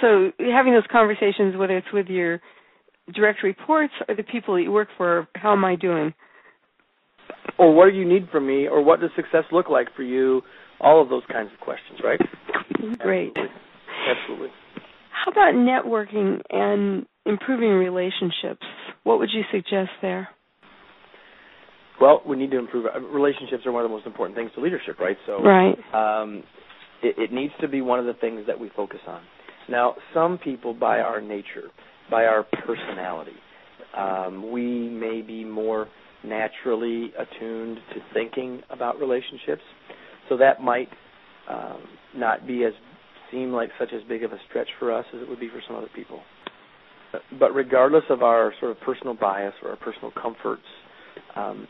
So 0.00 0.32
having 0.50 0.72
those 0.72 0.86
conversations, 0.90 1.56
whether 1.56 1.76
it's 1.76 1.92
with 1.92 2.06
your 2.06 2.40
direct 3.14 3.42
reports 3.42 3.92
or 4.08 4.14
the 4.14 4.22
people 4.22 4.54
that 4.54 4.62
you 4.62 4.72
work 4.72 4.88
for, 4.96 5.28
how 5.34 5.52
am 5.52 5.64
I 5.64 5.76
doing? 5.76 6.14
Or 7.58 7.74
what 7.74 7.90
do 7.90 7.96
you 7.96 8.08
need 8.08 8.28
from 8.30 8.46
me, 8.46 8.66
or 8.68 8.82
what 8.82 9.00
does 9.00 9.10
success 9.16 9.44
look 9.50 9.68
like 9.68 9.88
for 9.96 10.02
you? 10.02 10.42
All 10.80 11.02
of 11.02 11.08
those 11.08 11.22
kinds 11.30 11.50
of 11.52 11.60
questions, 11.60 12.00
right? 12.02 12.20
Great. 12.98 13.28
Absolutely. 13.36 13.56
Absolutely. 14.10 14.48
How 15.24 15.30
about 15.30 15.54
networking 15.54 16.40
and 16.50 17.06
improving 17.24 17.70
relationships? 17.70 18.66
What 19.04 19.18
would 19.18 19.30
you 19.32 19.42
suggest 19.52 19.90
there? 20.00 20.28
Well, 22.00 22.22
we 22.26 22.36
need 22.36 22.50
to 22.50 22.58
improve. 22.58 22.86
Relationships 23.12 23.64
are 23.64 23.72
one 23.72 23.84
of 23.84 23.90
the 23.90 23.94
most 23.94 24.06
important 24.06 24.36
things 24.36 24.50
to 24.56 24.60
leadership, 24.60 24.98
right? 24.98 25.16
So, 25.26 25.40
right. 25.42 25.76
Um, 25.94 26.42
it, 27.02 27.14
it 27.18 27.32
needs 27.32 27.52
to 27.60 27.68
be 27.68 27.80
one 27.80 28.00
of 28.00 28.06
the 28.06 28.14
things 28.14 28.42
that 28.48 28.58
we 28.58 28.70
focus 28.74 29.00
on. 29.06 29.20
Now, 29.68 29.94
some 30.12 30.38
people, 30.38 30.74
by 30.74 30.98
our 30.98 31.20
nature, 31.20 31.70
by 32.10 32.24
our 32.24 32.42
personality, 32.66 33.36
um, 33.96 34.50
we 34.50 34.88
may 34.88 35.22
be 35.22 35.44
more 35.44 35.86
naturally 36.24 37.12
attuned 37.16 37.78
to 37.94 38.00
thinking 38.12 38.62
about 38.70 38.98
relationships. 38.98 39.62
So 40.28 40.36
that 40.38 40.60
might 40.60 40.88
um, 41.48 41.82
not 42.16 42.46
be 42.46 42.64
as 42.64 42.72
seem 43.30 43.52
like 43.52 43.70
such 43.78 43.92
as 43.94 44.02
big 44.08 44.22
of 44.24 44.32
a 44.32 44.38
stretch 44.48 44.68
for 44.78 44.92
us 44.92 45.06
as 45.14 45.22
it 45.22 45.28
would 45.28 45.40
be 45.40 45.48
for 45.48 45.62
some 45.66 45.76
other 45.76 45.90
people. 45.94 46.20
But 47.38 47.54
regardless 47.54 48.04
of 48.10 48.22
our 48.22 48.52
sort 48.60 48.72
of 48.72 48.80
personal 48.80 49.14
bias 49.14 49.54
or 49.62 49.70
our 49.70 49.76
personal 49.76 50.12
comforts, 50.20 50.62
um, 51.36 51.66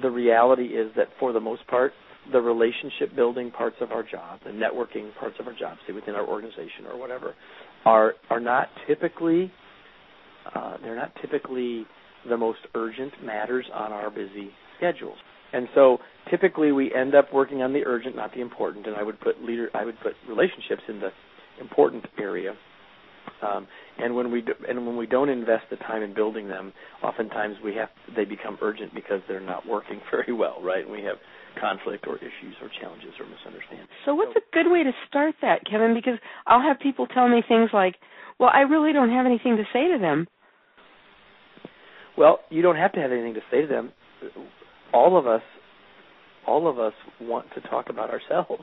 the 0.00 0.10
reality 0.10 0.66
is 0.66 0.90
that 0.96 1.08
for 1.18 1.32
the 1.32 1.40
most 1.40 1.66
part, 1.66 1.92
the 2.32 2.40
relationship 2.40 3.14
building 3.14 3.50
parts 3.50 3.76
of 3.80 3.92
our 3.92 4.02
job, 4.02 4.40
the 4.44 4.50
networking 4.50 5.14
parts 5.18 5.36
of 5.38 5.46
our 5.46 5.54
job, 5.54 5.76
say 5.86 5.92
within 5.92 6.14
our 6.14 6.26
organization 6.26 6.86
or 6.90 6.98
whatever, 6.98 7.34
are 7.84 8.14
are 8.30 8.40
not 8.40 8.68
typically 8.86 9.52
uh, 10.54 10.76
they're 10.82 10.96
not 10.96 11.12
typically 11.20 11.86
the 12.28 12.36
most 12.36 12.58
urgent 12.74 13.12
matters 13.24 13.66
on 13.72 13.92
our 13.92 14.10
busy 14.10 14.50
schedules. 14.76 15.16
And 15.52 15.68
so 15.74 15.98
typically 16.30 16.72
we 16.72 16.92
end 16.94 17.14
up 17.14 17.32
working 17.32 17.62
on 17.62 17.72
the 17.72 17.84
urgent, 17.84 18.16
not 18.16 18.32
the 18.34 18.40
important. 18.40 18.86
And 18.86 18.96
I 18.96 19.02
would 19.02 19.20
put 19.20 19.42
leader, 19.42 19.70
I 19.74 19.84
would 19.84 19.98
put 20.00 20.12
relationships 20.28 20.82
in 20.88 21.00
the 21.00 21.10
important 21.60 22.06
area. 22.18 22.54
Um, 23.42 23.66
and 23.98 24.14
when 24.14 24.30
we 24.30 24.40
do, 24.40 24.52
and 24.68 24.86
when 24.86 24.96
we 24.96 25.06
don't 25.06 25.28
invest 25.28 25.64
the 25.70 25.76
time 25.76 26.02
in 26.02 26.14
building 26.14 26.48
them, 26.48 26.72
oftentimes 27.02 27.56
we 27.62 27.74
have 27.74 27.88
they 28.14 28.24
become 28.24 28.56
urgent 28.62 28.94
because 28.94 29.20
they're 29.28 29.40
not 29.40 29.66
working 29.66 30.00
very 30.10 30.32
well, 30.32 30.60
right? 30.62 30.84
And 30.84 30.92
we 30.92 31.02
have 31.02 31.16
conflict 31.60 32.06
or 32.06 32.16
issues 32.16 32.54
or 32.62 32.70
challenges 32.80 33.12
or 33.18 33.26
misunderstandings. 33.26 33.88
So 34.04 34.14
what's 34.14 34.36
a 34.36 34.44
good 34.52 34.70
way 34.70 34.84
to 34.84 34.92
start 35.08 35.34
that, 35.42 35.60
Kevin? 35.68 35.94
Because 35.94 36.18
I'll 36.46 36.62
have 36.62 36.78
people 36.80 37.06
tell 37.06 37.28
me 37.28 37.42
things 37.46 37.70
like, 37.72 37.96
"Well, 38.38 38.50
I 38.52 38.60
really 38.60 38.92
don't 38.92 39.10
have 39.10 39.26
anything 39.26 39.56
to 39.56 39.64
say 39.72 39.88
to 39.92 39.98
them." 39.98 40.28
Well, 42.16 42.40
you 42.48 42.62
don't 42.62 42.76
have 42.76 42.92
to 42.92 43.00
have 43.00 43.12
anything 43.12 43.34
to 43.34 43.42
say 43.50 43.62
to 43.62 43.66
them. 43.66 43.92
All 44.96 45.18
of 45.18 45.26
us 45.26 45.42
all 46.46 46.68
of 46.68 46.78
us 46.78 46.92
want 47.20 47.46
to 47.54 47.60
talk 47.60 47.90
about 47.90 48.08
ourselves. 48.10 48.62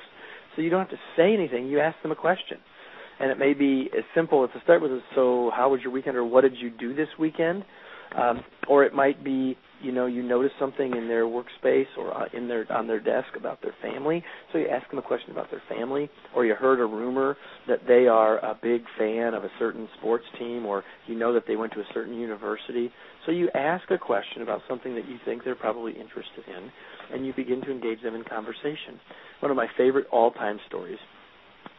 So 0.56 0.62
you 0.62 0.70
don't 0.70 0.80
have 0.80 0.90
to 0.90 1.00
say 1.18 1.34
anything. 1.34 1.68
You 1.68 1.80
ask 1.80 2.02
them 2.02 2.12
a 2.12 2.16
question. 2.16 2.58
And 3.20 3.30
it 3.30 3.38
may 3.38 3.54
be 3.54 3.90
as 3.96 4.04
simple 4.16 4.44
as 4.44 4.50
to 4.54 4.62
start 4.64 4.82
with, 4.82 4.92
so 5.16 5.52
how 5.56 5.70
was 5.70 5.82
your 5.84 5.92
weekend 5.92 6.16
or 6.16 6.24
what 6.24 6.42
did 6.42 6.54
you 6.58 6.70
do 6.70 6.96
this 6.96 7.10
weekend? 7.20 7.64
Um, 8.18 8.44
or 8.68 8.84
it 8.84 8.94
might 8.94 9.24
be 9.24 9.58
you 9.84 9.92
know 9.92 10.06
you 10.06 10.24
notice 10.24 10.52
something 10.60 10.96
in 10.96 11.08
their 11.08 11.26
workspace 11.26 11.88
or 11.98 12.16
uh, 12.16 12.26
in 12.34 12.48
their 12.48 12.66
on 12.72 12.88
their 12.88 13.00
desk 13.00 13.28
about 13.38 13.62
their 13.62 13.76
family, 13.82 14.24
so 14.52 14.58
you 14.58 14.68
ask 14.68 14.90
them 14.90 15.00
a 15.00 15.04
question 15.04 15.32
about 15.32 15.52
their 15.52 15.62
family, 15.70 16.10
or 16.36 16.46
you 16.46 16.56
heard 16.56 16.80
a 16.80 16.86
rumor 16.86 17.38
that 17.68 17.80
they 17.88 18.08
are 18.08 18.40
a 18.40 18.58
big 18.62 18.84
fan 18.98 19.34
of 19.34 19.44
a 19.44 19.50
certain 19.60 19.88
sports 20.00 20.26
team, 20.40 20.66
or 20.66 20.84
you 21.08 21.16
know 21.16 21.34
that 21.34 21.44
they 21.48 21.56
went 21.56 21.74
to 21.74 21.80
a 21.80 21.86
certain 21.94 22.18
university. 22.18 22.92
So 23.26 23.32
you 23.32 23.50
ask 23.54 23.90
a 23.92 23.98
question 23.98 24.42
about 24.42 24.62
something 24.68 24.96
that 24.96 25.08
you 25.08 25.18
think 25.26 25.44
they're 25.44 25.56
probably 25.56 25.92
interested 25.92 26.44
in, 26.48 26.72
and 27.14 27.26
you 27.26 27.34
begin 27.34 27.62
to 27.62 27.72
engage 27.72 28.02
them 28.02 28.16
in 28.16 28.24
conversation. 28.24 29.00
One 29.40 29.52
of 29.52 29.58
my 29.58 29.68
favorite 29.78 30.08
all-time 30.12 30.60
stories 30.68 30.98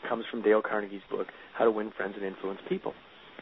comes 0.09 0.25
from 0.31 0.43
Dale 0.43 0.63
Carnegie's 0.63 1.03
book, 1.11 1.29
How 1.57 1.65
to 1.65 1.71
Win 1.71 1.91
Friends 1.97 2.15
and 2.17 2.25
Influence 2.25 2.61
People. 2.69 2.93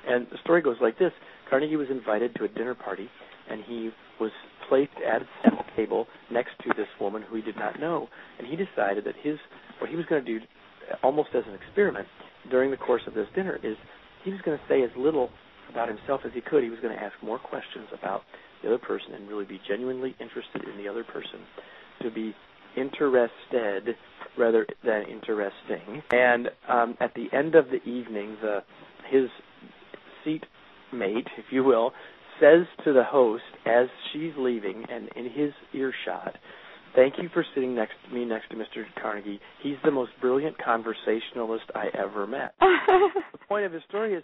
And 0.06 0.26
the 0.30 0.38
story 0.42 0.62
goes 0.62 0.76
like 0.80 0.98
this 0.98 1.12
Carnegie 1.48 1.76
was 1.76 1.88
invited 1.90 2.34
to 2.36 2.44
a 2.44 2.48
dinner 2.48 2.74
party, 2.74 3.08
and 3.50 3.62
he 3.64 3.90
was 4.22 4.30
placed 4.68 4.92
at 5.04 5.22
a 5.22 5.76
table 5.76 6.06
next 6.30 6.52
to 6.62 6.70
this 6.76 6.86
woman 7.00 7.22
who 7.22 7.34
he 7.34 7.42
did 7.42 7.56
not 7.56 7.80
know. 7.80 8.08
And 8.38 8.46
he 8.46 8.54
decided 8.54 9.04
that 9.04 9.16
his 9.20 9.38
what 9.80 9.90
he 9.90 9.96
was 9.96 10.06
going 10.06 10.24
to 10.24 10.38
do, 10.38 10.44
almost 11.02 11.30
as 11.34 11.42
an 11.48 11.54
experiment, 11.54 12.06
during 12.48 12.70
the 12.70 12.76
course 12.76 13.02
of 13.08 13.14
this 13.14 13.26
dinner, 13.34 13.58
is 13.64 13.76
he 14.24 14.30
was 14.30 14.40
going 14.42 14.56
to 14.56 14.64
say 14.68 14.82
as 14.82 14.90
little 14.96 15.30
about 15.68 15.88
himself 15.88 16.20
as 16.24 16.30
he 16.32 16.40
could. 16.40 16.62
He 16.62 16.70
was 16.70 16.78
going 16.78 16.96
to 16.96 17.02
ask 17.02 17.14
more 17.22 17.38
questions 17.38 17.88
about 17.92 18.22
the 18.62 18.68
other 18.68 18.78
person 18.78 19.12
and 19.14 19.28
really 19.28 19.44
be 19.44 19.60
genuinely 19.66 20.14
interested 20.20 20.62
in 20.62 20.76
the 20.76 20.88
other 20.88 21.02
person, 21.02 21.40
to 22.02 22.10
be 22.10 22.32
interested 22.76 23.96
rather 24.38 24.66
than 24.84 25.02
interesting. 25.10 26.02
And 26.12 26.48
um, 26.68 26.96
at 27.00 27.14
the 27.14 27.26
end 27.32 27.56
of 27.56 27.66
the 27.70 27.82
evening, 27.82 28.36
the 28.40 28.62
his 29.10 29.28
seat 30.24 30.44
mate, 30.92 31.26
if 31.36 31.46
you 31.50 31.64
will, 31.64 31.92
says 32.40 32.66
to 32.84 32.92
the 32.92 33.04
host 33.04 33.42
as 33.66 33.88
she's 34.12 34.32
leaving 34.36 34.84
and 34.90 35.08
in 35.16 35.30
his 35.30 35.52
earshot, 35.72 36.36
Thank 36.94 37.14
you 37.18 37.30
for 37.32 37.44
sitting 37.54 37.74
next 37.74 37.94
to 38.06 38.14
me 38.14 38.24
next 38.24 38.50
to 38.50 38.56
Mr. 38.56 38.84
Carnegie. 39.00 39.40
He's 39.62 39.76
the 39.84 39.90
most 39.90 40.10
brilliant 40.20 40.56
conversationalist 40.62 41.64
I 41.74 41.86
ever 41.94 42.26
met. 42.26 42.54
the 42.60 43.38
point 43.48 43.64
of 43.64 43.72
his 43.72 43.82
story 43.88 44.14
is 44.14 44.22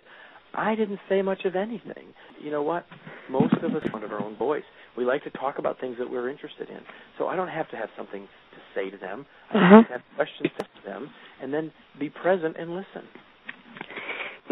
I 0.55 0.75
didn't 0.75 1.01
say 1.09 1.23
much 1.23 1.45
of 1.45 1.57
anything. 1.57 2.13
You 2.43 2.51
know 2.51 2.63
what? 2.63 2.85
Most 3.31 3.55
of 3.63 3.75
us 3.75 3.83
want 3.93 4.05
our 4.05 4.23
own 4.23 4.37
voice. 4.37 4.65
We 4.97 5.05
like 5.05 5.25
to 5.25 5.31
talk 5.31 5.59
about 5.59 5.81
things 5.81 5.97
that 5.99 6.11
we're 6.11 6.29
interested 6.29 6.69
in. 6.69 6.81
So 7.19 7.27
I 7.27 7.37
don't 7.37 7.49
have 7.49 7.71
to 7.71 7.77
have 7.77 7.89
something 7.97 8.23
to 8.23 8.59
say 8.75 8.91
to 8.91 8.99
them. 8.99 9.25
I 9.53 9.57
uh-huh. 9.57 9.83
have 9.91 10.01
questions 10.17 10.51
to 10.59 10.89
them 10.89 11.11
and 11.43 11.53
then 11.53 11.73
be 11.99 12.11
present 12.11 12.57
and 12.59 12.75
listen. 12.75 13.09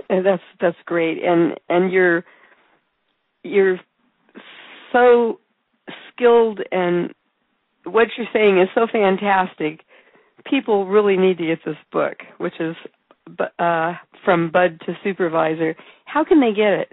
And 0.08 0.24
that's 0.24 0.42
that's 0.60 0.76
great. 0.84 1.22
And 1.22 1.58
and 1.68 1.92
you're 1.92 2.24
you're 3.46 3.80
so 4.92 5.40
skilled 6.12 6.60
and 6.72 7.14
what 7.84 8.08
you're 8.16 8.26
saying 8.32 8.58
is 8.58 8.68
so 8.74 8.86
fantastic. 8.90 9.84
People 10.44 10.86
really 10.86 11.16
need 11.16 11.38
to 11.38 11.46
get 11.46 11.64
this 11.64 11.76
book, 11.92 12.18
which 12.38 12.60
is 12.60 12.76
uh, 13.58 13.94
from 14.24 14.50
Bud 14.50 14.80
to 14.86 14.96
Supervisor. 15.02 15.74
How 16.04 16.24
can 16.24 16.40
they 16.40 16.52
get 16.52 16.72
it? 16.72 16.92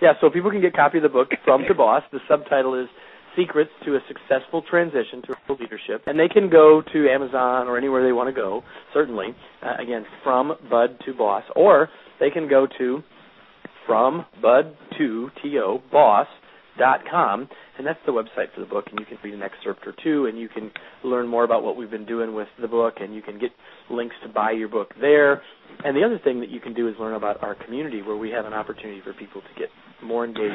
Yeah, 0.00 0.12
so 0.20 0.28
people 0.30 0.50
can 0.50 0.60
get 0.60 0.74
a 0.74 0.76
copy 0.76 0.98
of 0.98 1.02
the 1.02 1.08
book 1.08 1.30
from 1.44 1.64
the 1.66 1.74
boss. 1.74 2.02
The 2.12 2.20
subtitle 2.28 2.74
is 2.74 2.88
Secrets 3.34 3.70
to 3.84 3.96
a 3.96 4.00
Successful 4.08 4.62
Transition 4.62 5.22
to 5.22 5.54
Leadership. 5.54 6.02
And 6.06 6.18
they 6.18 6.28
can 6.28 6.48
go 6.48 6.82
to 6.92 7.08
Amazon 7.08 7.68
or 7.68 7.76
anywhere 7.76 8.02
they 8.02 8.12
want 8.12 8.28
to 8.28 8.32
go, 8.32 8.62
certainly. 8.92 9.34
Uh, 9.62 9.74
again, 9.78 10.06
from 10.22 10.54
Bud 10.70 10.98
to 11.04 11.14
Boss. 11.14 11.44
Or 11.54 11.88
they 12.18 12.30
can 12.30 12.48
go 12.48 12.66
to 12.78 13.02
from 13.86 14.26
bud 14.42 14.76
to 14.98 15.30
to 15.42 15.78
boss 15.92 16.26
dot 16.78 17.00
com. 17.10 17.48
And 17.78 17.86
that's 17.86 17.98
the 18.06 18.12
website 18.12 18.52
for 18.54 18.60
the 18.60 18.66
book. 18.66 18.86
And 18.90 18.98
you 18.98 19.06
can 19.06 19.18
read 19.22 19.34
an 19.34 19.42
excerpt 19.42 19.86
or 19.86 19.94
two 20.02 20.26
and 20.26 20.38
you 20.38 20.48
can 20.48 20.70
learn 21.04 21.26
more 21.26 21.44
about 21.44 21.62
what 21.62 21.76
we've 21.76 21.90
been 21.90 22.06
doing 22.06 22.34
with 22.34 22.48
the 22.60 22.68
book 22.68 22.94
and 23.00 23.14
you 23.14 23.22
can 23.22 23.38
get 23.38 23.50
links 23.90 24.14
to 24.22 24.28
buy 24.28 24.50
your 24.50 24.68
book 24.68 24.92
there. 25.00 25.42
And 25.84 25.96
the 25.96 26.04
other 26.04 26.18
thing 26.22 26.40
that 26.40 26.50
you 26.50 26.60
can 26.60 26.74
do 26.74 26.88
is 26.88 26.94
learn 26.98 27.14
about 27.14 27.42
our 27.42 27.54
community 27.54 28.02
where 28.02 28.16
we 28.16 28.30
have 28.30 28.46
an 28.46 28.52
opportunity 28.52 29.00
for 29.02 29.12
people 29.12 29.40
to 29.40 29.60
get 29.60 29.68
more 30.02 30.24
engaged 30.24 30.54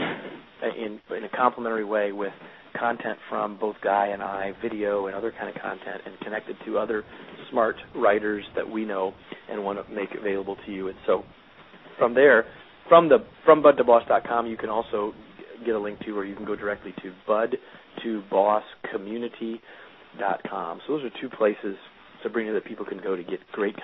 uh, 0.64 0.68
in 0.78 1.00
in 1.16 1.24
a 1.24 1.30
complementary 1.30 1.86
way 1.86 2.12
with 2.12 2.34
content 2.80 3.18
from 3.30 3.58
both 3.60 3.76
Guy 3.84 4.08
and 4.08 4.22
I, 4.22 4.52
video 4.62 5.08
and 5.08 5.16
other 5.16 5.32
kind 5.32 5.50
of 5.54 5.62
content, 5.62 6.02
and 6.06 6.18
connected 6.20 6.56
to 6.66 6.78
other 6.78 7.04
smart 7.50 7.76
writers 7.96 8.46
that 8.56 8.70
we 8.70 8.86
know 8.86 9.14
and 9.50 9.64
want 9.64 9.86
to 9.86 9.94
make 9.94 10.10
available 10.18 10.56
to 10.66 10.72
you. 10.72 10.88
And 10.88 10.98
so, 11.06 11.24
from 12.00 12.14
there, 12.14 12.46
from 12.88 13.10
the 13.10 13.20
from 13.46 13.64
bud2boss.com, 13.64 14.48
you 14.48 14.58
can 14.58 14.70
also 14.70 15.14
get 15.66 15.76
a 15.76 15.80
link 15.80 16.00
to, 16.06 16.18
or 16.18 16.26
you 16.26 16.36
can 16.36 16.46
go 16.46 16.56
directly 16.56 16.94
to 17.02 17.14
bud 17.28 17.58
to. 18.04 18.22
So 20.88 20.94
those 20.94 21.04
are 21.04 21.10
two 21.22 21.30
places, 21.30 21.76
Sabrina, 22.24 22.54
that 22.54 22.66
people 22.66 22.86
can 22.86 23.00
go 23.00 23.16
to 23.16 23.24
get 23.24 23.40
great 23.52 23.78
content 23.78 23.80